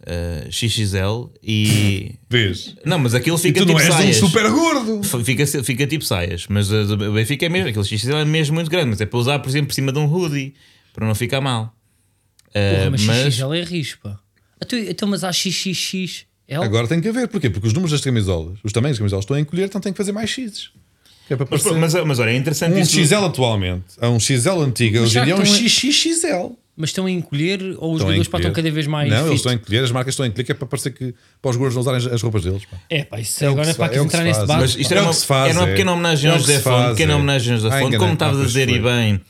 [0.05, 2.15] a XXL, e.
[2.29, 2.75] Vês?
[2.85, 4.17] Não, mas aquilo fica tu não tipo és saias.
[4.23, 5.03] um super gordo.
[5.25, 8.71] Fica, fica tipo saias, mas a do Benfica é mesmo, aquele XXL é mesmo muito
[8.71, 10.55] grande, mas é para usar, por exemplo, por cima de um hoodie,
[10.93, 11.75] para não ficar mal.
[12.53, 14.19] Porra, Ah, mas, mas XXL é risco, pá.
[14.63, 16.63] Então, então, mas há XXXL.
[16.63, 17.29] Agora tem que haver.
[17.29, 17.51] Porquê?
[17.51, 19.97] Porque os números das camisolas, os tamanhos das camisolas estão a encolher, então tem que
[19.97, 20.71] fazer mais X.
[21.27, 22.93] Que é para mas, mas, mas olha, é interessante um isso.
[23.05, 26.57] XL atualmente, a um XL antigo, hoje em dia é um XXXL.
[26.77, 29.09] Mas estão a encolher ou os Estão a jogadores estão cada vez mais.
[29.09, 29.37] Não, eles fit?
[29.37, 31.57] estão a encolher, as marcas estão a encolher, que é para parecer que para os
[31.57, 32.65] gordos não usarem as- as roupas deles.
[32.67, 32.77] pá.
[32.91, 34.61] É, pá, isso É agora é para que é entrar se nesse faz, debate.
[34.61, 35.71] Mas isto É era o uma, se faz, era uma é.
[35.73, 37.17] pequena homenagem É ao o que José se Fonte, pequena é.
[37.17, 37.97] homenagem ao José Ah, Fonte.
[37.97, 39.21] Como Ah, estavas a dizer, e bem,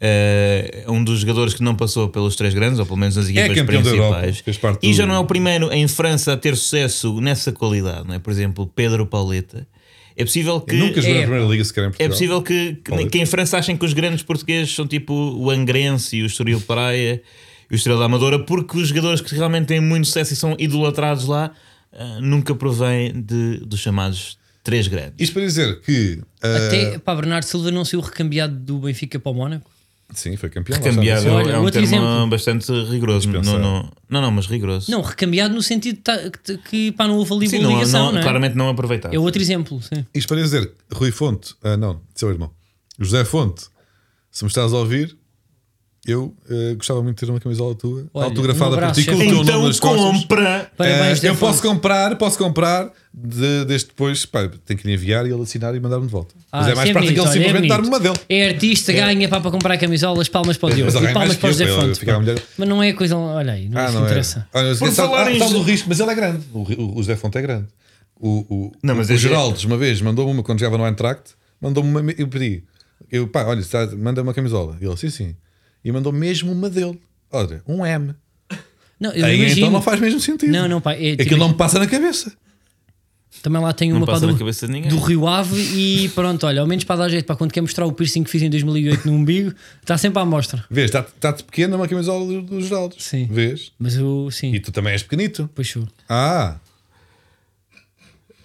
[0.00, 3.44] eh, um dos jogadores que não passou pelos três grandes, ou pelo menos nas equipas
[3.58, 4.58] É da Europa, principais.
[4.58, 8.14] parte e já não é o primeiro em França a ter sucesso nessa qualidade, não
[8.14, 8.18] é?
[8.18, 9.66] Por exemplo, Pedro Pauleta.
[10.16, 10.74] É possível que.
[10.76, 12.06] Nunca jogou é, na Primeira Liga sequer em Portugal.
[12.06, 13.10] É possível que, que, Pauleta.
[13.10, 16.60] que em França achem que os grandes portugueses são tipo o Angrense e o Estoril
[16.60, 17.22] Praia
[17.70, 20.54] e o Estrela da Amadora, porque os jogadores que realmente têm muito sucesso e são
[20.58, 21.52] idolatrados lá
[21.92, 25.14] ah, nunca provém de, dos chamados três grandes.
[25.18, 26.20] Isto para dizer que.
[26.42, 29.70] ah, Até para Bernardo Silva não saiu recambiado do Benfica para o Mónaco.
[30.14, 30.74] Sim, foi campeão.
[30.78, 31.32] lá está, Cambiado disse.
[31.34, 32.26] Olha, é um outro termo exemplo.
[32.28, 33.28] bastante rigoroso.
[33.28, 34.90] Não, não, não, não, mas rigoroso.
[34.90, 37.78] Não, recambiado no sentido de ta- que, que pá, não houve ali Sim, boa não,
[37.78, 38.22] ligação, não, não é?
[38.22, 39.14] claramente não aproveitado.
[39.14, 40.04] É outro exemplo, sim.
[40.14, 42.50] Isto para dizer, Rui Fonte, ah, não, seu irmão,
[42.98, 43.64] José Fonte,
[44.30, 45.16] se me estás a ouvir,
[46.06, 49.14] eu eh, gostava muito de ter uma camisola tua, Olha, autografada um por ti, com
[49.14, 50.20] o teu nome Então nas costas.
[50.22, 50.70] compra.
[51.14, 55.30] Zé eu posso comprar, posso comprar de, deste depois, pá, tenho que lhe enviar e
[55.30, 56.34] ele assinar e mandar-me de volta.
[56.50, 58.16] Mas Ah, é mais é prático ele olha, é simplesmente dar-me uma dele.
[58.28, 61.36] É artista, ganha pá, para comprar camisolas, palmas para o Diogo Mas e ganha palmas
[61.36, 62.04] para o José ele Fonte.
[62.58, 63.16] Mas não é coisa.
[63.16, 64.06] Olha aí, não, Ah, isso não é.
[64.06, 64.48] interessa.
[64.52, 66.44] Olha, Por falar em do risco, mas ele é grande.
[66.52, 67.68] O, José Fonte é grande.
[68.18, 71.30] O, o, Não, mas o é- Geraldes, uma vez, mandou-me uma quando jogava no Eintracht,
[71.60, 72.10] mandou-me uma.
[72.12, 72.64] Eu pedi,
[73.10, 73.62] eu, pá, olha,
[73.98, 74.76] manda uma camisola.
[74.80, 75.34] E ele, sim, sim.
[75.84, 77.00] E mandou mesmo uma dele.
[77.30, 78.14] Olha, um M.
[79.00, 79.58] Não, eu Aí imagino.
[79.60, 80.52] então não faz mesmo sentido.
[80.52, 80.92] Não, não, pá.
[80.92, 82.32] É, tipo, Aquilo não me passa na cabeça.
[83.42, 84.88] Também lá tem Não uma pá, passa na do, cabeça de ninguém.
[84.90, 87.86] do Rio Ave e pronto, olha, ao menos para dar jeito, para quando quer mostrar
[87.86, 90.64] o piercing que fiz em 2008 no umbigo, está sempre à mostra.
[90.70, 93.02] Vês, está- está-te pequena uma camisola do, do Geraldes.
[93.04, 93.26] Sim.
[93.28, 93.72] Vês?
[93.78, 95.50] Mas eu, sim, E tu também és pequenito.
[95.54, 95.88] puxou.
[96.08, 96.58] Ah,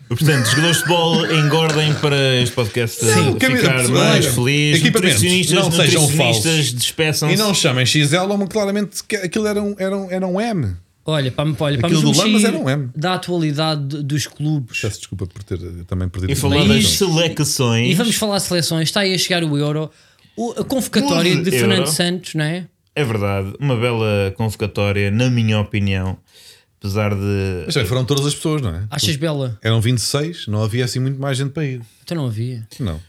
[0.08, 4.82] Portanto, os jogadores de futebol engordem para este podcast Não, ficar camisa- mais olha, feliz.
[4.84, 6.74] Nutricionistas, não sejam nutricionistas falsos.
[6.74, 7.36] despeçam-se.
[7.36, 10.76] e não chamem XL, mas claramente que aquilo era um, era um, era um M.
[11.05, 12.89] Olha, para, olha, para do Lamas era um M.
[12.95, 16.32] da atualidade de- dos clubes Peço desculpa por ter eh, também perdido.
[16.32, 17.91] E falar das seleções.
[17.91, 18.89] e vamos falar de seleções.
[18.89, 19.89] Está aí a chegar o Euro,
[20.36, 21.91] O- a convocatória de Fernando Euro.
[21.91, 22.66] Santos, não é?
[22.95, 26.18] É verdade, uma bela convocatória, na minha opinião.
[26.80, 27.63] Apesar de.
[27.65, 28.84] Mas bem, foram todas as pessoas, não é?
[28.91, 29.57] Achas bela?
[29.63, 31.82] Eram 26, não havia assim muito mais gente para ir.
[32.03, 32.67] Então não havia.
[32.80, 32.99] Não.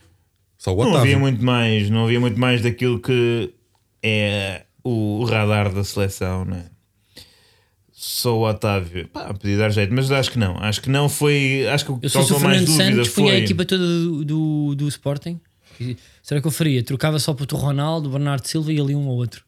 [0.56, 1.00] Só o Não Otávio.
[1.02, 3.50] havia muito mais, não havia muito mais daquilo que
[4.02, 6.64] é o radar da seleção, né?
[7.92, 9.06] Só o Otávio.
[9.08, 10.56] Pá, podia dar jeito, mas acho que não.
[10.58, 11.66] Acho que não foi.
[11.68, 13.42] Acho que o Eu que causou o mais Fernando dúvida Santos, punha a foi.
[13.44, 15.40] equipa toda do, do, do Sporting.
[16.22, 16.82] Será que eu faria?
[16.82, 19.44] Trocava só para o Ronaldo, Bernardo Silva e ali um ou outro.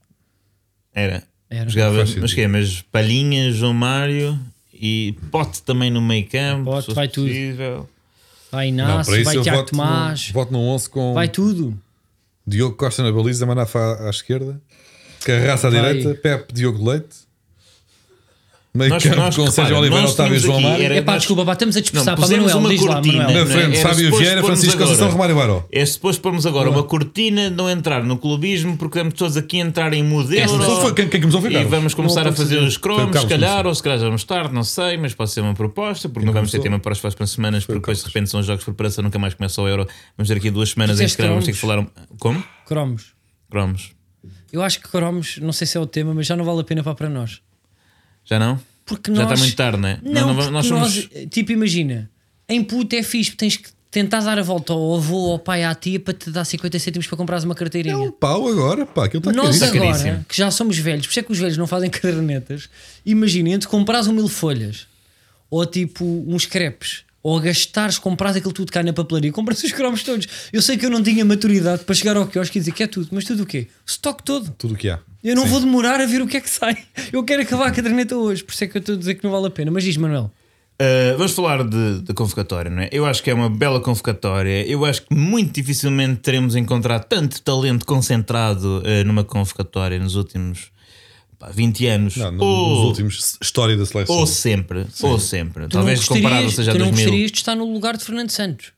[0.94, 1.22] Era.
[1.50, 1.68] Era.
[1.68, 2.46] Jogava, mas que é?
[2.48, 4.38] Mas Palhinha, João Mário
[4.72, 6.64] e Pote também no meio campo.
[6.70, 7.26] Pote, vai tudo.
[7.26, 7.88] possível.
[8.52, 11.78] Vai Não, Inácio, isso vai Tiago voto, Tomás, no, voto no 11 com vai tudo.
[12.46, 14.60] Diogo Costa na baliza, Manafá à esquerda,
[15.24, 15.94] Carraça à Vai.
[15.94, 17.29] direita, Pepe, Diogo Leite.
[18.72, 20.84] Meio Nós- campo nós, com Sérgio Oliveira, Otávio e João Mário.
[20.84, 22.16] era- É pá, nós- desculpa, pá, estamos a dispersar.
[22.16, 23.16] Para Manuel, uma diz lá, cortina.
[23.24, 23.34] Manuel.
[23.34, 24.86] Na Não, frente, era Fábio Vieira, Francisco agora.
[24.90, 25.64] Conceição, Romário Baró.
[25.72, 29.64] É suposto pormos agora uma cortina, não entrar no clubismo, porque estamos todos aqui a
[29.64, 30.92] entrar em modelo.
[30.94, 33.82] Quem- quem começou foi E vamos começar a fazer os cromos, se calhar, ou se
[33.82, 36.60] calhar já vamos tarde, não sei, mas pode ser uma proposta, porque não vamos ter
[36.60, 39.34] tema para as próximas semanas, porque depois de repente são jogos de preparação, nunca mais
[39.34, 39.88] começa o Euro.
[40.16, 41.84] Vamos ter aqui duas semanas em que Disseste se calhar vamos ter que falar.
[42.20, 42.40] Como?
[42.68, 43.06] Cromos.
[43.50, 43.90] Cromos.
[44.52, 46.64] Eu acho que cromos, não sei se é o tema, mas já não vale a
[46.64, 47.40] pena para nós.
[48.30, 48.60] Já não?
[48.86, 49.98] Porque Já nós, está muito tarde, não é?
[50.02, 51.08] Não, Nós porque nós nós, somos.
[51.30, 52.10] tipo, imagina,
[52.48, 55.64] em puto é fixe, tens que tentar dar a volta ao avô ou ao pai
[55.64, 57.94] à tia para te dar 50 cêntimos para comprares uma carteirinha.
[57.94, 59.82] É um pau agora, pá, aquilo está Nós caríssimo.
[59.82, 60.24] agora, caríssimo.
[60.28, 62.68] que já somos velhos, por isso é que os velhos não fazem cadernetas,
[63.04, 64.86] imaginem, entre comprares um mil folhas
[65.50, 70.02] ou tipo uns crepes ou gastares, comprares aquilo tudo cá na papelaria, compras os cromos
[70.02, 70.26] todos.
[70.52, 72.86] Eu sei que eu não tinha maturidade para chegar ao quiosque e dizer que é
[72.86, 73.68] tudo, mas tudo o quê?
[73.86, 74.50] Stock todo.
[74.56, 74.98] Tudo o que há.
[75.22, 76.76] Eu não vou demorar a ver o que é que sai.
[77.12, 79.24] Eu quero acabar a caderneta hoje, por isso é que eu estou a dizer que
[79.24, 79.70] não vale a pena.
[79.70, 80.32] Mas diz, Manuel.
[80.80, 82.88] Uh, vamos falar de, de convocatória, não é?
[82.90, 84.66] Eu acho que é uma bela convocatória.
[84.66, 90.70] Eu acho que muito dificilmente teremos encontrado tanto talento concentrado uh, numa convocatória nos últimos
[91.40, 92.16] pá, 20 anos.
[92.16, 94.14] Não, no- ou, nos últimos história da seleção.
[94.14, 95.64] ou sempre, ou sempre.
[95.64, 97.04] Tu Talvez comparado seja a tu não 2000.
[97.04, 98.72] gostarias de estar no lugar de Fernando Santos.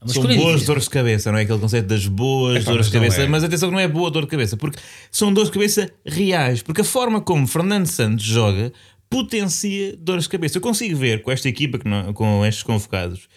[0.00, 2.86] É uma São boas dores de cabeça, não é aquele conceito das boas Epá, dores
[2.86, 3.22] mas de cabeça.
[3.22, 3.26] é.
[3.28, 4.80] Mas atenção que não é boa dor de cabeça, porque
[5.12, 6.60] são dores de cabeça reais.
[6.60, 8.72] Porque a forma como Fernando Santos joga
[9.08, 10.58] potencia dores de cabeça.
[10.58, 11.78] Eu consigo ver com esta equipa,
[12.14, 13.28] com estes convocados,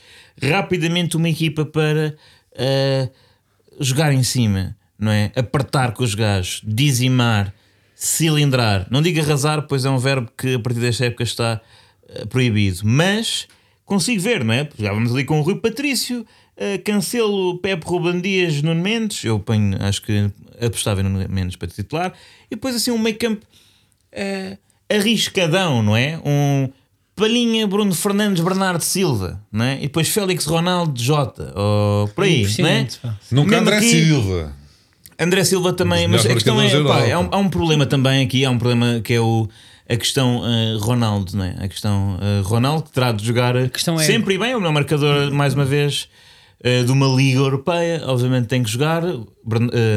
[0.41, 2.15] rapidamente uma equipa para
[2.57, 3.09] ah,
[3.79, 5.31] jogar em cima, não é?
[5.35, 7.53] Apertar com os gajos, dizimar,
[7.95, 8.85] cilindrar.
[8.91, 11.61] Não digo arrasar, pois é um verbo que a partir desta época está
[12.09, 12.81] ah, proibido.
[12.83, 13.47] Mas
[13.85, 14.67] consigo ver, não é?
[14.77, 16.25] Jogávamos ali com o Rui Patrício,
[16.57, 19.23] ah, Cancelo, Pepe Ruben Dias, Nuno Mendes.
[19.23, 20.29] Eu ponho, acho que
[20.61, 22.13] apostava em Nuno Mendes para titular.
[22.51, 23.45] E depois assim um meio campo
[24.11, 24.57] eh,
[24.89, 26.19] arriscadão, não é?
[26.25, 26.69] Um
[27.15, 29.77] Palhinha, Bruno Fernandes, Bernardo Silva, não é?
[29.77, 32.87] E depois Félix Ronaldo Jota, ou por aí, não é?
[33.31, 34.53] Nunca André aqui- Silva.
[35.19, 37.29] André Silva também, Um mas a questão é, pá, há, um, Europa.
[37.31, 39.47] há um problema também aqui, há um problema que é o,
[39.89, 41.55] a questão eh, Ronaldo, não é?
[41.59, 44.59] A questão eh, Ronaldo que terá de jogar questão é- sempre e bem, é o
[44.59, 46.09] melhor marcador, mais uma vez,
[46.63, 49.03] eh, de uma Liga Europeia, obviamente tem que jogar.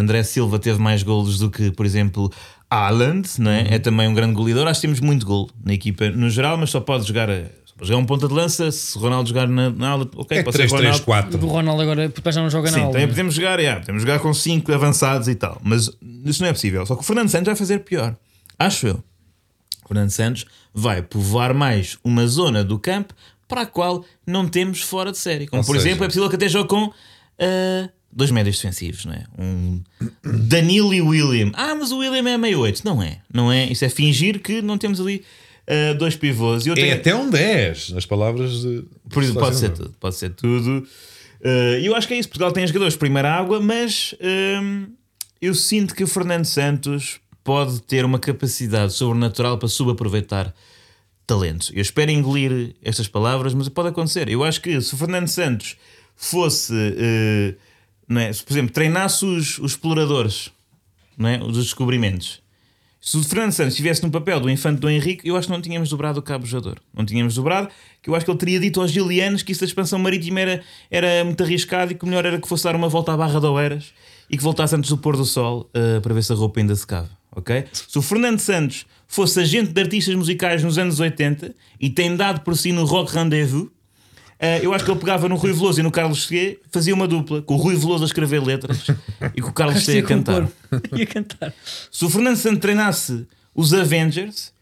[0.00, 2.30] André Silva teve mais golos do que, por exemplo,
[2.70, 3.56] Haaland, não Uhum.
[3.56, 3.74] é?
[3.74, 4.66] É também um grande goleador.
[4.68, 7.28] Acho que temos muito gol na equipa no geral, mas só pode jogar.
[7.78, 10.56] Pode jogar um ponta de lança, se Ronaldo jogar na, na ala, ok, É pode
[10.56, 10.98] ser Ronaldo.
[10.98, 11.42] 3-3-4.
[11.42, 12.92] O Ronaldo agora depois já não joga na Sim, aula.
[12.92, 13.12] também né?
[13.12, 15.90] podemos jogar, yeah, podemos jogar com 5 avançados e tal, mas
[16.26, 16.84] isso não é possível.
[16.84, 18.14] Só que o Fernando Santos vai fazer pior,
[18.58, 19.02] acho eu.
[19.84, 23.14] O Fernando Santos vai povoar mais uma zona do campo
[23.46, 25.46] para a qual não temos fora de série.
[25.46, 26.92] Como Ou por seja- exemplo, é possível que até jogue com
[27.38, 29.24] ah, dois médios defensivos, não é?
[29.38, 29.80] Um
[30.22, 31.50] Danilo e William.
[31.54, 32.82] Ah, mas o William é meio 8.
[32.84, 33.64] Não é, não é.
[33.64, 35.24] Isso é fingir que não temos ali
[35.68, 36.64] ah, dois pivôs.
[36.66, 38.84] E eu É tenho- até um 10, nas palavras de.
[39.10, 40.86] por isso, pode ser tudo, pode ser tudo.
[41.80, 42.28] E eu acho que é isso.
[42.28, 44.14] Portugal tem jogadores de primeira água, mas
[44.60, 44.88] hum,
[45.40, 50.52] eu sinto que o Fernando Santos pode ter uma capacidade sobrenatural para subaproveitar
[51.26, 51.70] talentos.
[51.74, 54.28] Eu espero engolir estas palavras, mas pode acontecer.
[54.28, 55.76] Eu acho que se o Fernando Santos
[56.16, 57.54] fosse, eh,
[58.08, 58.32] não é?
[58.32, 60.50] se, por exemplo, treinasse os, os exploradores,
[61.16, 61.38] não é?
[61.42, 62.40] os descobrimentos.
[63.08, 65.62] Se o Fernando Santos estivesse no papel do infante do Henrique, eu acho que não
[65.62, 66.78] tínhamos dobrado o cabo jogador.
[66.94, 67.70] Não tínhamos dobrado,
[68.02, 70.62] que eu acho que ele teria dito aos gilianos que isso da expansão marítima era,
[70.90, 73.40] era muito arriscado e que o melhor era que fosse dar uma volta à Barra
[73.40, 73.94] de Oeiras
[74.28, 76.76] e que voltasse antes do pôr do sol eh, para ver se a roupa ainda
[76.76, 77.08] secava.
[77.34, 77.64] ok?
[77.72, 82.40] Se o Fernando Santos fosse agente de artistas musicais nos anos 80 e tem dado
[82.40, 83.70] por si no Rock Rendezvous,
[84.38, 87.08] eh, eu acho que ele pegava no Rui Veloso e no Carlos Cheguet, fazia uma
[87.08, 88.86] dupla, com o Rui Veloso a escrever letras
[89.34, 90.48] e com o Carlos Cheguet a cantar.
[90.96, 91.52] Ia cantar.
[91.90, 94.52] Se o Fernando Santos treinasse os Avengers,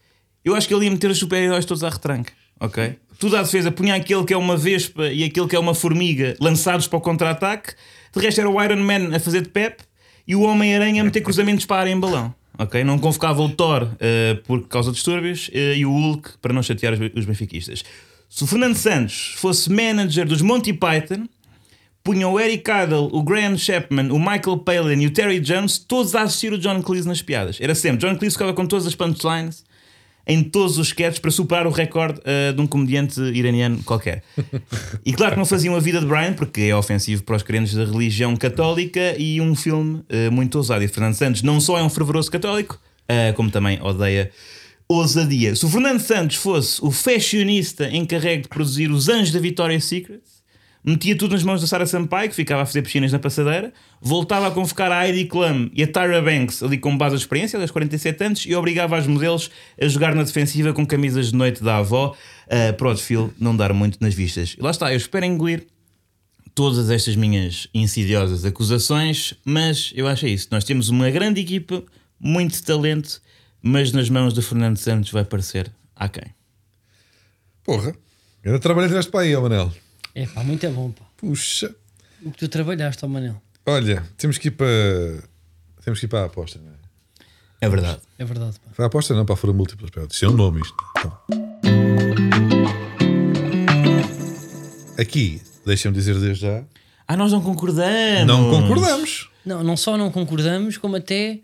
[0.43, 2.95] eu acho que ele ia meter os super-heróis todos à retranca, ok?
[3.19, 6.35] Tudo à defesa, punha aquele que é uma vespa e aquele que é uma formiga
[6.39, 7.73] lançados para o contra-ataque.
[8.15, 9.83] De resto era o Iron Man a fazer de Pep
[10.27, 12.33] e o Homem-Aranha a meter cruzamentos para a área em balão.
[12.57, 12.83] ok?
[12.83, 16.63] Não convocava o Thor eh, por causa de distúrbios eh, e o Hulk para não
[16.63, 17.83] chatear os, os benfiquistas.
[18.29, 21.27] Se o Fernando Santos fosse manager dos Monty Python,
[22.03, 26.13] punham o Eric Idle, o Graham Chapman, o Michael Palin e o Terry Jones todos
[26.15, 27.57] a assistir o John Cleese nas piadas.
[27.59, 29.65] Era sempre, John Cleese ficava com todas as punchlines
[30.27, 34.23] em todos os sketches para superar o recorde eh, de um comediante iraniano qualquer.
[35.05, 37.73] E claro que não faziam a vida de Brian, porque é ofensivo para os crentes
[37.73, 40.83] da religião católica e um filme eh, muito ousado.
[40.83, 44.29] E Fernando Santos não só é um fervoroso católico, eh, como também odeia
[44.87, 45.55] ousadia.
[45.55, 50.21] Se o Fernando Santos fosse o fashionista encarregue de produzir os Anjos da Victoria's Secret,
[50.83, 54.47] metia tudo nas mãos da Sara Sampaio, que ficava a fazer piscinas na passadeira, voltava
[54.47, 57.71] a convocar a Heidi Klum e a Tyra Banks ali com base de experiência, das
[57.71, 61.77] 47 anos, e obrigava as modelos a jogar na defensiva com camisas de noite da
[61.77, 62.15] avó,
[62.47, 64.55] eh, para o desfile não dar muito nas vistas.
[64.57, 65.67] E lá está, eu espero engolir
[66.55, 70.47] todas estas minhas insidiosas acusações, mas eu acho é isso.
[70.49, 71.83] Nós temos uma grande equipa,
[72.19, 73.21] muito talento,
[73.61, 76.33] mas nas mãos do Fernando Santos vai parecer a quem?
[77.63, 77.93] Porra,
[78.45, 79.71] ainda trabalhei tiveste para aí, ó Manel.
[80.15, 81.05] É pá, muito é bom, pá.
[81.17, 81.75] Puxa.
[82.23, 83.41] O que tu trabalhaste, ó Manel.
[83.65, 84.67] Olha, temos que ir para.
[85.83, 86.75] Temos que ir para a aposta, não é?
[87.59, 87.99] É verdade.
[88.17, 88.71] É verdade, pá.
[88.75, 89.91] Para a aposta não, para a fora múltiplas.
[90.11, 90.75] Isso é um nome isto.
[90.97, 91.17] Então.
[94.99, 96.63] Aqui, deixa-me dizer desde já,
[97.07, 98.25] Ah, nós não concordamos.
[98.27, 99.29] não concordamos.
[99.45, 101.39] Não, não só não concordamos, como até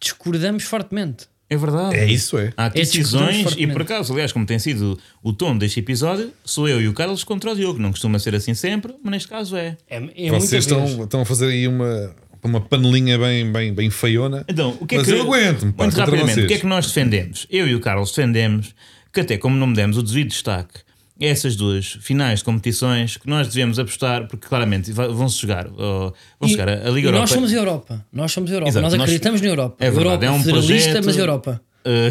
[0.00, 1.28] discordamos fortemente.
[1.50, 1.96] É verdade.
[1.96, 2.52] É isso, é.
[2.56, 6.68] Há aqui decisões, e por acaso, aliás, como tem sido o tom deste episódio, sou
[6.68, 7.78] eu e o Carlos contra o Diogo.
[7.78, 9.76] Não costuma ser assim sempre, mas neste caso é.
[9.88, 10.98] É, é Vocês estão, vez.
[10.98, 14.44] estão a fazer aí uma, uma panelinha bem, bem, bem feiona.
[14.46, 15.14] Então, o que é Mas que.
[15.14, 16.44] eu aguento-me, pá, Muito rapidamente, vocês.
[16.44, 17.46] o que é que nós defendemos?
[17.50, 18.74] Eu e o Carlos defendemos
[19.12, 20.80] que, até como não me demos o devido destaque
[21.20, 26.48] essas duas finais de competições, que nós devemos apostar, porque claramente vão-se jogar, oh, vão
[26.48, 27.20] E- jogar a, Liga Europa.
[27.20, 28.06] nós somos Europa.
[28.12, 28.68] Nós somos Europa.
[28.70, 29.76] Exato, nós nós- acreditamos na Europa.
[29.80, 31.60] É verdade, Europa é um projeto- mas Europa.
[31.84, 32.10] eh,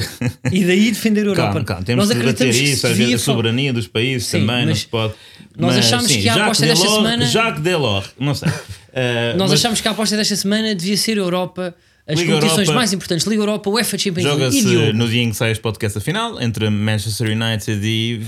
[0.51, 1.51] E daí defender a Europa.
[1.51, 4.27] Calma, calma, temos Nós de debater acreditamos que isso, às vezes a soberania dos países
[4.27, 5.13] Sim, também, não se pode.
[5.57, 8.49] nós Mas, achámos sim, que a aposta desta Delors- semana- Jacques Delors, não sei.
[8.99, 11.75] Eh, Nós mas achamos que a aposta desta semana devia ser a Europa,
[12.07, 15.29] as Liga competições Europa- mais importantes, Liga Europa, UEFA Champions League Joga-se no dia em
[15.29, 18.21] que sai este podcast a final entre Manchester United e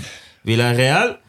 [0.43, 1.19] Villarreal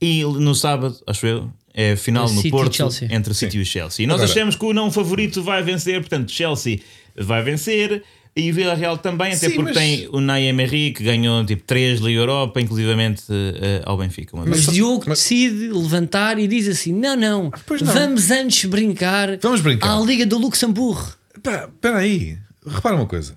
[0.00, 3.08] e no sábado, acho eu, é a final City no e Porto Chelsea.
[3.12, 4.04] entre City e o Chelsea.
[4.04, 6.80] E nós Agora- achamos que o não favorito vai vencer, portanto, Chelsea
[7.16, 8.02] vai vencer.
[8.36, 11.64] E o Villarreal também, até Sim, porque mas- tem o Ney Emery que ganhou tipo
[11.64, 14.36] 3 Liga Europa, inclusivamente eh, ao Benfica.
[14.36, 14.66] Uma Mas.
[14.66, 17.92] Diogo mas- decide levantar e diz assim: não, não, pois não.
[17.92, 19.96] vamos antes brincar, Vamos brincar.
[19.96, 21.12] à Liga do Luxemburgo.
[21.36, 23.36] Espera aí, repara uma coisa.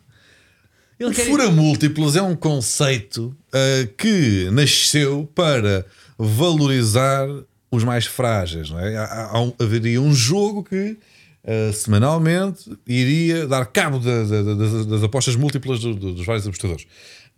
[1.04, 5.86] Ele O quer- fura múltiplos é um conceito ah, que nasceu para
[6.18, 7.28] valorizar
[7.72, 8.70] os mais frágeis.
[8.70, 8.96] Não é?
[8.98, 10.98] Há- há- um- haveria um jogo que
[11.46, 16.26] ah, semanalmente iria dar cabo da- da- da- das, das apostas múltiplas do- do- dos
[16.26, 16.86] vários apostadores.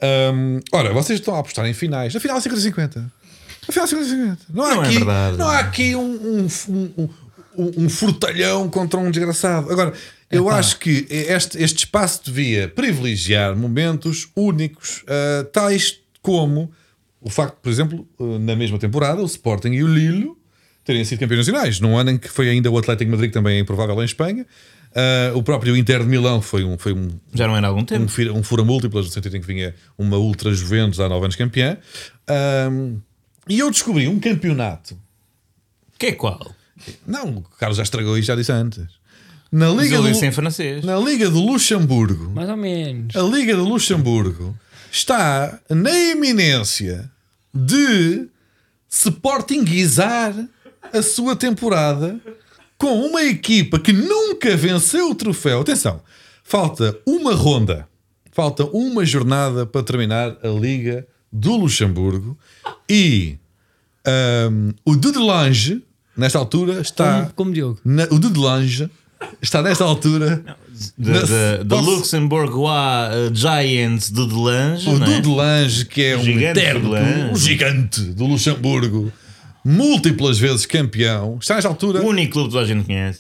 [0.02, 2.14] Ahm, ora, vocês estão a apostar em finais.
[2.14, 2.98] Na final 50-50.
[3.68, 4.38] Na final 50-50.
[4.54, 5.38] Não há Não é aqui, verdade.
[5.38, 6.48] Não há aqui um, um,
[6.98, 7.10] um,
[7.58, 9.72] um, um furtalhão contra um desgraçado.
[9.72, 9.94] Agora,
[10.32, 16.72] eu acho que este, este espaço devia privilegiar momentos únicos, ah, tais como
[17.22, 20.32] o facto, por exemplo, ah, na mesma temporada, o Sporting e o Lille
[20.84, 23.58] terem sido campeões nacionais, num ano em que foi ainda o Atlético de Madrid, também
[23.58, 24.46] é improvável em Espanha.
[24.96, 27.82] Ah, o próprio Inter de Milão foi um, foi um, Já não era há algum
[27.82, 28.08] um, tempo.
[28.08, 31.36] fira- um fura múltiplas, no sentido em que vinha uma Ultra Juventus há 9 anos
[31.36, 31.78] campeã.
[32.28, 32.98] Ahm,
[33.48, 34.98] e eu descobri um campeonato.
[35.98, 36.54] Que é qual?
[37.06, 38.84] Não, o Carlos já estragou isso, já disse antes.
[39.52, 40.84] Na Liga, do, em francês.
[40.84, 43.16] na Liga do Luxemburgo, Mais ou menos.
[43.16, 44.58] a Liga do Luxemburgo
[44.92, 47.10] está na eminência
[47.54, 48.28] de
[48.90, 50.34] sportinguizar
[50.94, 52.20] a sua temporada
[52.78, 55.62] com uma equipa que nunca venceu o troféu.
[55.62, 56.02] Atenção,
[56.44, 57.88] falta uma ronda,
[58.32, 62.38] falta uma jornada para terminar a Liga do Luxemburgo
[62.90, 63.38] e
[64.06, 65.84] ahm, o Dudelange,
[66.18, 67.22] nesta altura, está.
[67.22, 67.80] Como, como Diogo.
[67.84, 68.90] na- o Dudelange
[69.42, 70.44] está nesta altura.
[70.98, 74.90] Da posso- Luxembourgeois uh, Giants do Delange.
[74.90, 75.22] O não é?
[75.22, 77.32] Dudelange, que é um Gigante eterno, Dudelange.
[77.32, 79.12] um gigante do Luxemburgo,
[79.64, 83.20] múltiplas vezes campeão, está nesta altura O único clube que a gente conhece.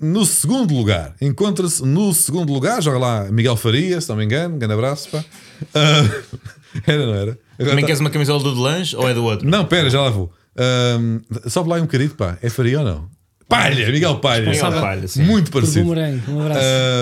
[0.00, 1.14] no segundo lugar.
[1.20, 5.08] Encontra-se no segundo lugar, joga lá Miguel Faria, se não me engano, grande abraço.
[5.10, 5.24] Pá.
[5.74, 6.02] Ah,
[6.86, 7.38] era, não era?
[7.56, 9.48] Agora Também tá- queres uma camisola do Delange ou é do outro?
[9.48, 10.32] Não, pera, já lá vou.
[10.56, 12.38] Um, sobe lá um bocadinho, pá.
[12.42, 13.08] É Faria ou não?
[13.48, 14.50] Palha, Miguel Palha.
[14.50, 15.22] Miguel Palha, sim.
[15.22, 15.88] Muito parecido.
[15.88, 16.60] um abraço.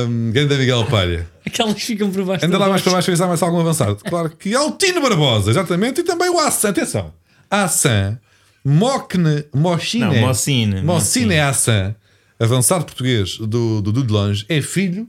[0.09, 1.28] Um, grande Miguel Palha.
[1.46, 2.44] Aquelas que ficam por baixo.
[2.44, 3.96] Anda da lá mais para baixo para ver mais algum avançado.
[3.96, 6.70] Claro que há o Tino Barbosa, exatamente, e também o Assan.
[6.70, 7.12] Atenção.
[7.50, 8.18] Assan,
[8.64, 10.05] Mocne, Mochine.
[10.05, 11.94] Não, Mocine, Mocine Assan,
[12.40, 15.09] avançado português do, do Dudelange, é filho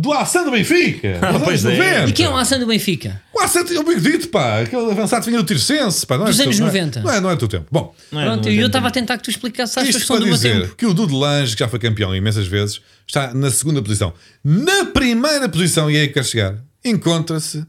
[0.00, 1.18] do Assan do Benfica.
[1.22, 1.90] Ah, dos pois anos é.
[2.00, 2.08] 90.
[2.08, 3.22] E quem é o Hassan do Benfica?
[3.34, 4.60] O Assan é o bigodito, pá.
[4.60, 6.16] Aquele avançado vinha do Tircense, pá.
[6.18, 7.00] Não é Dos do anos teu- não é- 90.
[7.02, 7.66] Não é, não é do teu tempo.
[7.70, 10.20] Bom, Não é Pronto, e eu estava a tentar que tu explicasses às Isto pessoas
[10.20, 10.76] do meu dizer tempo.
[10.76, 14.12] que o Dudelange, que já foi campeão imensas vezes, está na segunda posição.
[14.44, 17.64] Na primeira posição, e é aí que quer chegar, encontra-se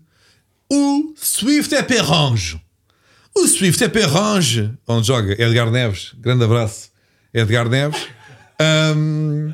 [0.71, 2.59] o Swift é Perrange.
[3.35, 6.11] O Swift é Perrange, onde joga Edgar Neves.
[6.19, 6.89] Grande abraço,
[7.33, 7.99] Edgar Neves.
[8.59, 9.53] Ahm,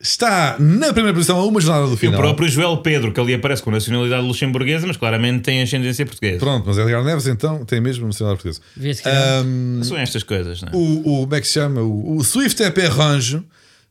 [0.00, 2.18] está na primeira posição a uma jornada do E o final.
[2.20, 6.38] próprio Joel Pedro, que ali aparece com nacionalidade luxemburguesa, mas claramente tem ascendência portuguesa.
[6.38, 8.42] Pronto, mas Edgar Neves então tem mesmo nacionalidade
[8.74, 9.00] portuguesa.
[9.04, 9.38] É.
[9.40, 10.72] Ahm, São estas coisas, não é?
[10.74, 11.82] o, o como é que se chama?
[11.82, 13.42] O, o Swift é Perrange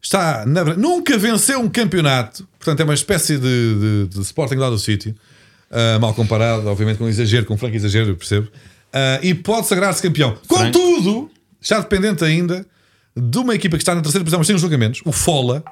[0.02, 4.70] está na- nunca venceu um campeonato, portanto é uma espécie de, de, de Sporting lá
[4.70, 5.14] do sítio,
[5.70, 8.48] ah, mal comparado, obviamente com exagero, com franco exagero, eu percebo,
[8.92, 10.36] Ah, e pode sagrar-se campeão.
[10.48, 11.30] Contudo,
[11.62, 12.66] está dependente ainda
[13.16, 15.64] de uma equipa que está na terceira posição, mas tem os julgamentos, o Fola.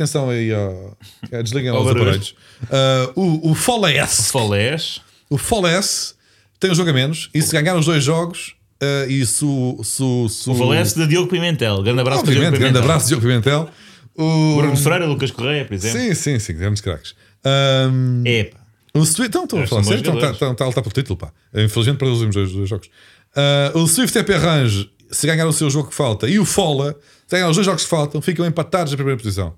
[0.00, 0.92] Atenção aí, ó,
[1.30, 2.34] é, desliguem lá Ao os aparelhos.
[2.70, 4.30] Ah, o, o Fola S.
[4.32, 5.02] Folés.
[5.28, 6.14] O Falece
[6.58, 9.78] tem os jogamentos e se ganhar os dois jogos eh, e se o.
[9.84, 11.82] Se, o- O Folés de Diogo Pimentel.
[11.82, 12.60] Grande abraço para Diogo Pimentel.
[12.72, 13.68] grande abraço, Diogo Pimentel.
[14.16, 14.56] O...
[14.56, 16.00] Bruno Ferreira, Lucas Correia, por exemplo.
[16.00, 17.14] Sim, sim, sim, grandes craques.
[17.44, 18.56] Ahm, Epa.
[18.94, 20.34] o Swift, então, estou a falar sério, então, está, jogadores.
[20.42, 21.30] está, está a lutar pelo título, pá.
[21.54, 22.88] Infelizmente perdeu os últimos dois, jogos.
[23.36, 26.96] Ah, o Swift é Perrange, se ganhar o seu jogo que falta, e o Fola,
[27.26, 29.54] se ganhar os dois jogos que faltam, ficam empatados na primeira posição.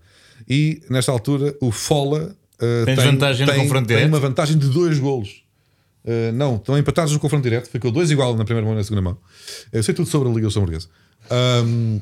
[0.49, 5.43] E nesta altura, o Fola ah, Tem vantagem tem- tem uma vantagem de dois golos.
[6.05, 7.69] Uh, não, estão empatados no confronto direto.
[7.71, 9.19] Ficou dois igual na primeira mão e na segunda mão.
[9.73, 10.89] Eu sei tudo sobre a Liga Luxemburguesa.
[11.65, 12.01] Um,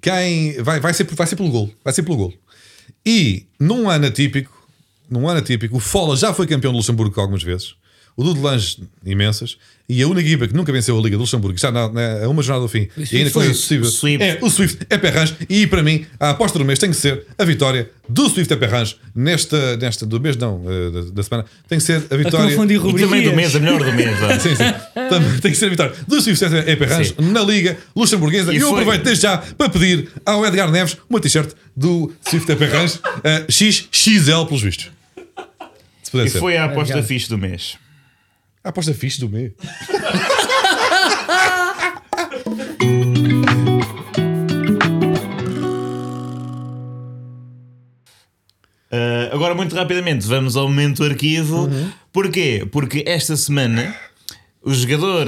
[0.00, 1.70] quem vai, vai, ser, vai ser pelo gol.
[1.82, 2.34] Vai ser pelo gol.
[3.04, 4.52] E num ano atípico,
[5.08, 7.74] num ano atípico, o Fola já foi campeão do Luxemburgo algumas vezes.
[8.16, 9.56] O Dudu Lange imensas,
[9.88, 12.24] e a única equipa que nunca venceu a Liga do Luxemburgo, que está na, na-
[12.24, 14.22] a uma jornada do fim, e ainda foi possível, o Swift.
[14.24, 17.24] é o Swift é Perrange, e para mim, a aposta do mês tem que ser
[17.38, 21.46] a vitória do Swift é Perrange nesta, nesta do mês, não, eh, da, da semana,
[21.68, 22.50] tem que ser a vitória.
[22.50, 24.16] confundir E também do mês, a melhor do mês.
[24.42, 24.64] Sim, sim.
[25.08, 28.52] Também tem que ser a vitória do Swift é Perrange na Liga Luxemburguesa.
[28.52, 32.12] E E eu foi- aproveito desde já para pedir ao Edgar Neves uma t-shirt do
[32.28, 34.90] Swift é Perrange eh, XXL pelos vistos.
[36.14, 36.38] E ser.
[36.38, 37.06] foi a aposta Obrigado.
[37.06, 37.76] fixe do mês.
[38.66, 39.52] A aposta fixe do mês.
[48.92, 51.64] Uh, agora, muito rapidamente, vamos ao momento arquivo.
[51.64, 51.90] Uhum.
[52.12, 52.66] Porquê?
[52.70, 53.94] Porque esta semana
[54.62, 55.26] o jogador,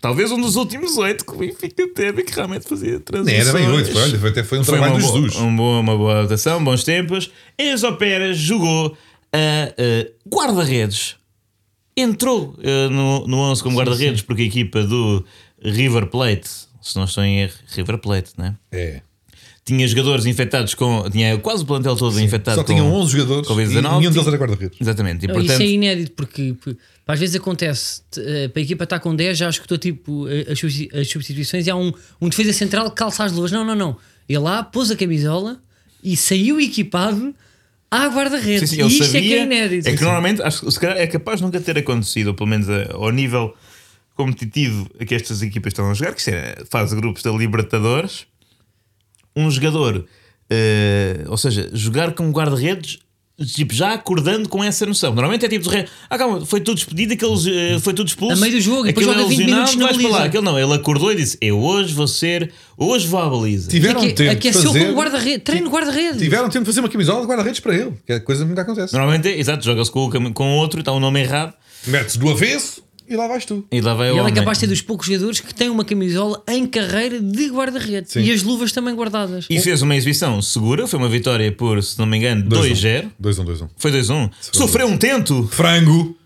[0.00, 3.48] talvez um dos últimos oito que o Benfica teve, que realmente fazia Nem transições.
[3.48, 3.90] era bem oito,
[4.20, 5.36] foi, até foi um Foi trabalho uma boa, Jesus.
[5.42, 7.30] um boa- uma boa adaptação, bons tempos.
[7.58, 8.96] Enzo Pérez jogou
[9.32, 11.16] a uh, guarda-redes.
[11.96, 15.24] Entrou uh, no, no 11 como guarda-redes, porque a equipa do
[15.62, 16.48] River Plate,
[16.82, 18.56] se não estou em erro, River Plate, né?
[18.72, 19.00] É.
[19.64, 21.08] tinha jogadores infectados com.
[21.10, 22.72] Tinha quase o plantel todo infectado Só com.
[22.72, 23.98] tinham 11 jogadores e Covid-19.
[23.98, 24.78] nenhum deles era guarda-redes.
[24.80, 25.24] Exatamente.
[25.24, 26.76] E, Não, portanto, Isso é inédito porque p-
[27.06, 31.08] às vezes acontece eh, para a equipa estar com 10, já escutou tipo eh, as
[31.08, 33.52] substituições e há um, um defesa central que calça as luvas.
[33.52, 33.96] Não, não, não.
[34.28, 35.60] Ele lá pôs a camisola
[36.02, 37.34] e saiu equipado
[37.92, 38.70] Sim, guarda-redes.
[38.70, 39.96] sim, E ele isto sabia, é que é inédito.
[39.96, 42.68] que normalmente acho que se calhar é capaz de nunca ter acontecido, ou pelo menos
[42.68, 43.54] a- ao nível
[44.14, 48.26] competitivo a que estas equipas estão a jogar, que é fase de grupos da Libertadores,
[49.36, 50.06] um jogador,
[50.50, 52.98] eh, ou seja, jogar com guarda-redes.
[53.52, 55.10] Tipo, já acordando com essa noção.
[55.12, 58.34] Normalmente é tipo, de re- ah, calma, foi tudo despedido, aqueles, eh, foi tudo expulso.
[58.34, 60.10] A meio do jogo, e depois aquele joga é 20 lesionado, minutos na vais para
[60.20, 60.24] lá.
[60.26, 63.68] Aquele não, ele acordou e disse: Eu hoje vou ser, hoje vou à baliza.
[63.70, 65.42] Tiveram Aque- tempo de aqueceu fazer, como guarda-redes.
[65.42, 66.20] Treino guarda-redes.
[66.22, 68.62] tiveram tempo de fazer uma camisola de guarda-redes para ele, que é coisa que nunca
[68.62, 68.92] acontece.
[68.92, 71.54] Normalmente, é, exato, joga-se com, com outro, está o nome errado
[71.88, 73.64] Metes do avesso e lá vais tu.
[73.70, 74.34] e lá vai E o ele é homem.
[74.34, 78.12] capaz de ser dos poucos jogadores que tem uma camisola em carreira de guarda-redes.
[78.12, 78.20] Sim.
[78.22, 79.46] E as luvas também guardadas.
[79.50, 83.10] E fez uma exibição segura, foi uma vitória por, se não me engano, 2-0.
[83.20, 83.68] 2-1, 2-1.
[83.76, 84.30] Foi 2-1.
[84.52, 85.46] Sofreu um tento.
[85.48, 86.16] Frango.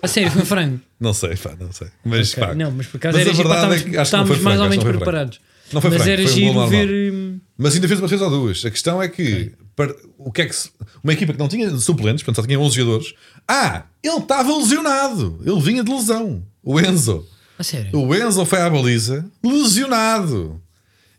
[0.00, 0.80] A sério, foi frango.
[0.98, 1.88] Não sei, pá, não sei.
[2.04, 2.44] Mas, Ok.
[2.44, 2.54] pá.
[2.54, 4.60] Não, mas por acaso Mas era a verdade é estávamos, que acho que estávamos mais
[4.60, 5.40] ou menos preparados.
[5.72, 7.12] Não foi mas frango, era foi giro ver.
[7.12, 8.64] hum, Mas ainda fez uma defesa ou duas.
[8.64, 10.70] A questão é que para- o que é que se-
[11.02, 13.14] uma equipa que não tinha suplentes, portanto só tinha 11 jogadores.
[13.48, 15.40] Ah, ele estava lesionado.
[15.44, 16.42] Ele vinha de lesão.
[16.62, 17.26] O Enzo.
[17.58, 17.90] A sério.
[17.98, 20.60] O Enzo foi à baliza lesionado.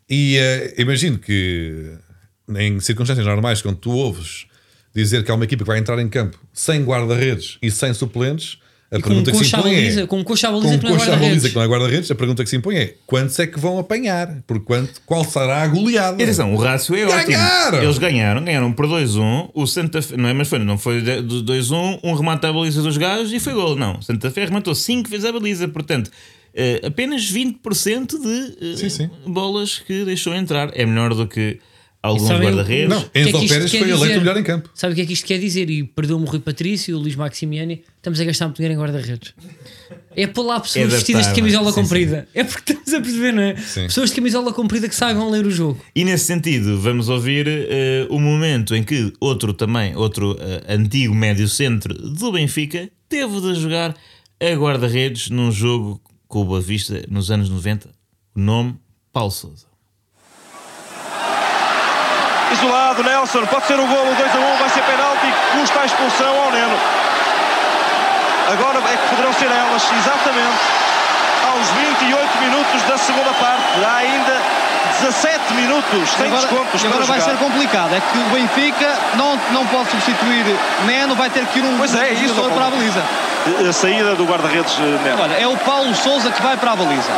[0.09, 1.93] E eh, imagino que
[2.57, 4.45] em circunstâncias normais, quando tu ouves
[4.93, 8.57] dizer que há uma equipa que vai entrar em campo sem guarda-redes e sem suplentes,
[8.93, 10.05] a E com pergunta um que se coxa à impõe baliza, é.
[10.07, 11.49] com um coxa à baliza Com que não é coxa à baliza guarda-redes.
[11.49, 14.41] que não é guarda-redes, a pergunta que se impõe é quantos é que vão apanhar?
[14.45, 16.21] Por quanto, qual será a goleada?
[16.21, 17.67] E atenção, o rácio é Ganharam!
[17.69, 17.83] ótimo.
[17.83, 19.49] Eles ganharam, ganharam por 2-1.
[19.53, 22.53] O Santa Fe, não é, mas foi, não foi de- de 2-1, um remate à
[22.53, 23.75] baliza dos gajos e foi gol.
[23.75, 26.11] Não, Santa Fe rematou 5 vezes a baliza, portanto,
[26.53, 29.09] eh, apenas 20% de eh, Sim, sim.
[29.25, 30.69] bolas que deixou entrar.
[30.75, 31.59] É melhor do que
[32.04, 32.89] alguns guarda-redes.
[32.89, 34.70] Não, que é que Enzo isto Pérez foi eleito o melhor em campo.
[34.76, 35.70] Sabe o que é que isto quer dizer?
[35.70, 37.82] E perdoa-me o Rui Patrício, o Luís Maximiani.
[37.95, 39.34] Estamos a gastar muito dinheiro em guarda-redes.
[40.16, 42.28] É pôr lá pessoas adaptar, vestidas de camisola sim, comprida.
[42.34, 43.56] É porque estás a perceber, não é?
[43.56, 43.84] Sim.
[43.88, 45.84] Pessoas de camisola comprida que saibam ler o jogo.
[45.95, 51.16] E nesse sentido, vamos ouvir eh, o momento em que outro também, outro eh, antigo
[51.16, 53.95] médio centro do Benfica, teve de jogar
[54.39, 57.89] a guarda-redes num jogo com o Boa Vista nos anos 90.
[58.36, 58.76] O nome,
[59.12, 59.72] Paulo Sousa.
[62.64, 66.43] Isolado, Nelson, pode ser o golo 2 a 1, vai ser penalti, custa a expulsão
[66.43, 66.78] ao Neno.
[68.53, 70.64] Agora é que poderão ser elas, exatamente,
[71.51, 71.68] aos
[71.99, 73.64] 28 minutos da segunda parte.
[73.84, 74.41] Há ainda
[75.01, 77.32] 17 minutos sem agora, descontos agora vai jogar.
[77.34, 77.95] ser complicado.
[77.95, 80.45] É que o Benfica não, não pode substituir
[80.86, 83.03] Neno, vai ter que ir um Pois é, isso, jogador para a baliza.
[83.70, 85.22] A saída do guarda-redes eh, Neno.
[85.22, 87.11] Olha, é o Paulo Souza que vai para a baliza.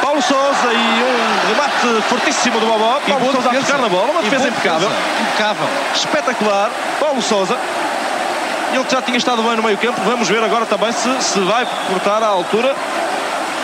[0.00, 3.00] Paulo Souza e um remate fortíssimo do Bobó.
[3.06, 3.66] E Paulo boa Souza a defesa.
[3.72, 4.88] tocar na bola, uma E defesa impecável.
[4.88, 5.22] defesa.
[5.22, 5.68] Impecável.
[5.94, 6.70] espetacular.
[6.98, 7.58] Paulo Souza.
[8.72, 10.00] Ele que já tinha estado bem no meio campo.
[10.02, 12.74] Vamos ver agora também se, se vai cortar à altura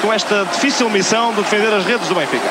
[0.03, 2.49] com esta difícil missão de defender as redes do Benfica.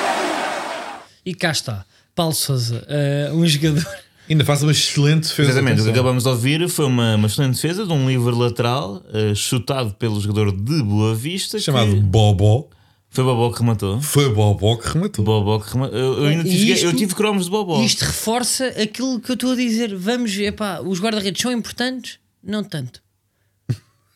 [1.25, 1.83] E cá está.
[2.15, 3.85] Paulo Souza, eh, um jogador.
[4.29, 5.51] Ainda faz uma excelente defesa.
[5.51, 9.01] Exatamente, o que acabamos de ouvir foi uma, uma excelente defesa de um livre lateral
[9.13, 11.59] eh, chutado pelo jogador de Boa Vista.
[11.59, 12.67] Chamado que Bobó.
[13.15, 14.01] Foi Bobó que rematou.
[14.01, 15.23] Foi Bobó que rematou.
[15.25, 15.97] Bobó que rematou.
[15.97, 17.81] Eu, eu ainda E tive, isto- eu tive cromos de Bobó.
[17.83, 19.95] Isto reforça aquilo que eu estou a dizer.
[19.95, 22.19] Vamos, epá, os guarda-redes são importantes?
[22.43, 23.01] Não tanto.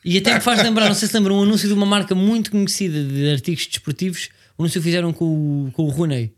[0.04, 2.50] E até me faz lembrar, não sei se lembram, um anúncio de uma marca muito
[2.50, 4.28] conhecida de artigos desportivos.
[4.56, 5.24] O anúncio que fizeram com
[5.66, 6.32] o, com o Rooney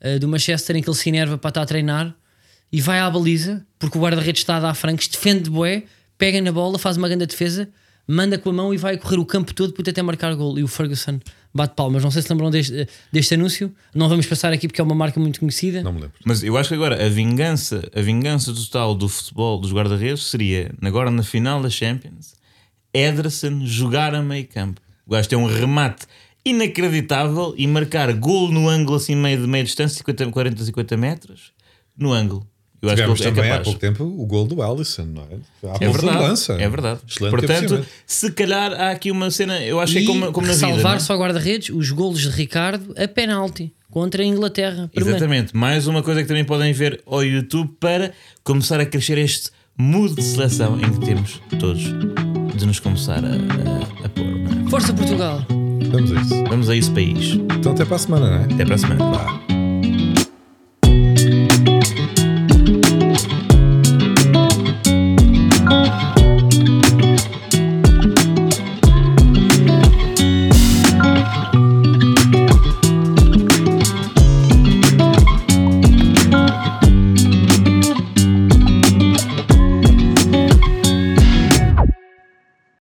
[0.00, 2.14] eh, do Manchester, em que ele se enerva para estar a treinar
[2.70, 5.84] e vai à baliza, porque o guarda-redes está a dar francos, defende bué,
[6.18, 7.66] pega na bola, faz uma grande defesa,
[8.06, 10.58] manda com a mão e vai correr o campo todo para até marcar gol.
[10.58, 11.18] E o Ferguson
[11.52, 12.02] bate palmas.
[12.02, 13.72] Não sei se lembram deste, deste anúncio.
[13.94, 15.82] Não vamos passar aqui porque é uma marca muito conhecida.
[15.82, 16.16] Não me lembro.
[16.24, 20.72] Mas eu acho que agora a vingança, a vingança total do futebol dos guarda-redes seria,
[20.82, 22.34] agora na final da Champions,
[22.92, 24.80] Ederson jogar a meio campo.
[25.06, 26.06] O gajo tem um remate
[26.44, 31.52] inacreditável e marcar gol no ângulo assim meio de meia distância, 50, 40, 50 metros,
[31.96, 32.46] no ângulo.
[32.80, 33.64] Eu acho Tivemos que é também há capaz.
[33.64, 35.68] pouco tempo o gol do Alisson, não é?
[35.68, 36.52] À É verdade, lança.
[36.54, 37.00] é verdade.
[37.08, 40.46] Excelente Portanto, se calhar há aqui uma cena, eu acho que e é como, como
[40.46, 40.66] na vida.
[40.66, 41.00] salvar é?
[41.00, 44.88] só guarda-redes os golos de Ricardo a penalti contra a Inglaterra.
[44.94, 45.16] Primeiro.
[45.16, 45.56] Exatamente.
[45.56, 48.12] Mais uma coisa que também podem ver ao YouTube para
[48.44, 51.82] começar a crescer este mood de seleção em que temos todos
[52.56, 54.24] de nos começar a, a, a pôr.
[54.24, 54.70] não é?
[54.70, 55.44] Força Portugal!
[55.90, 56.44] Vamos a isso.
[56.48, 57.34] Vamos a esse país.
[57.56, 58.54] Então até para a semana, não é?
[58.54, 59.04] Até para a semana.
[59.10, 59.57] Vá.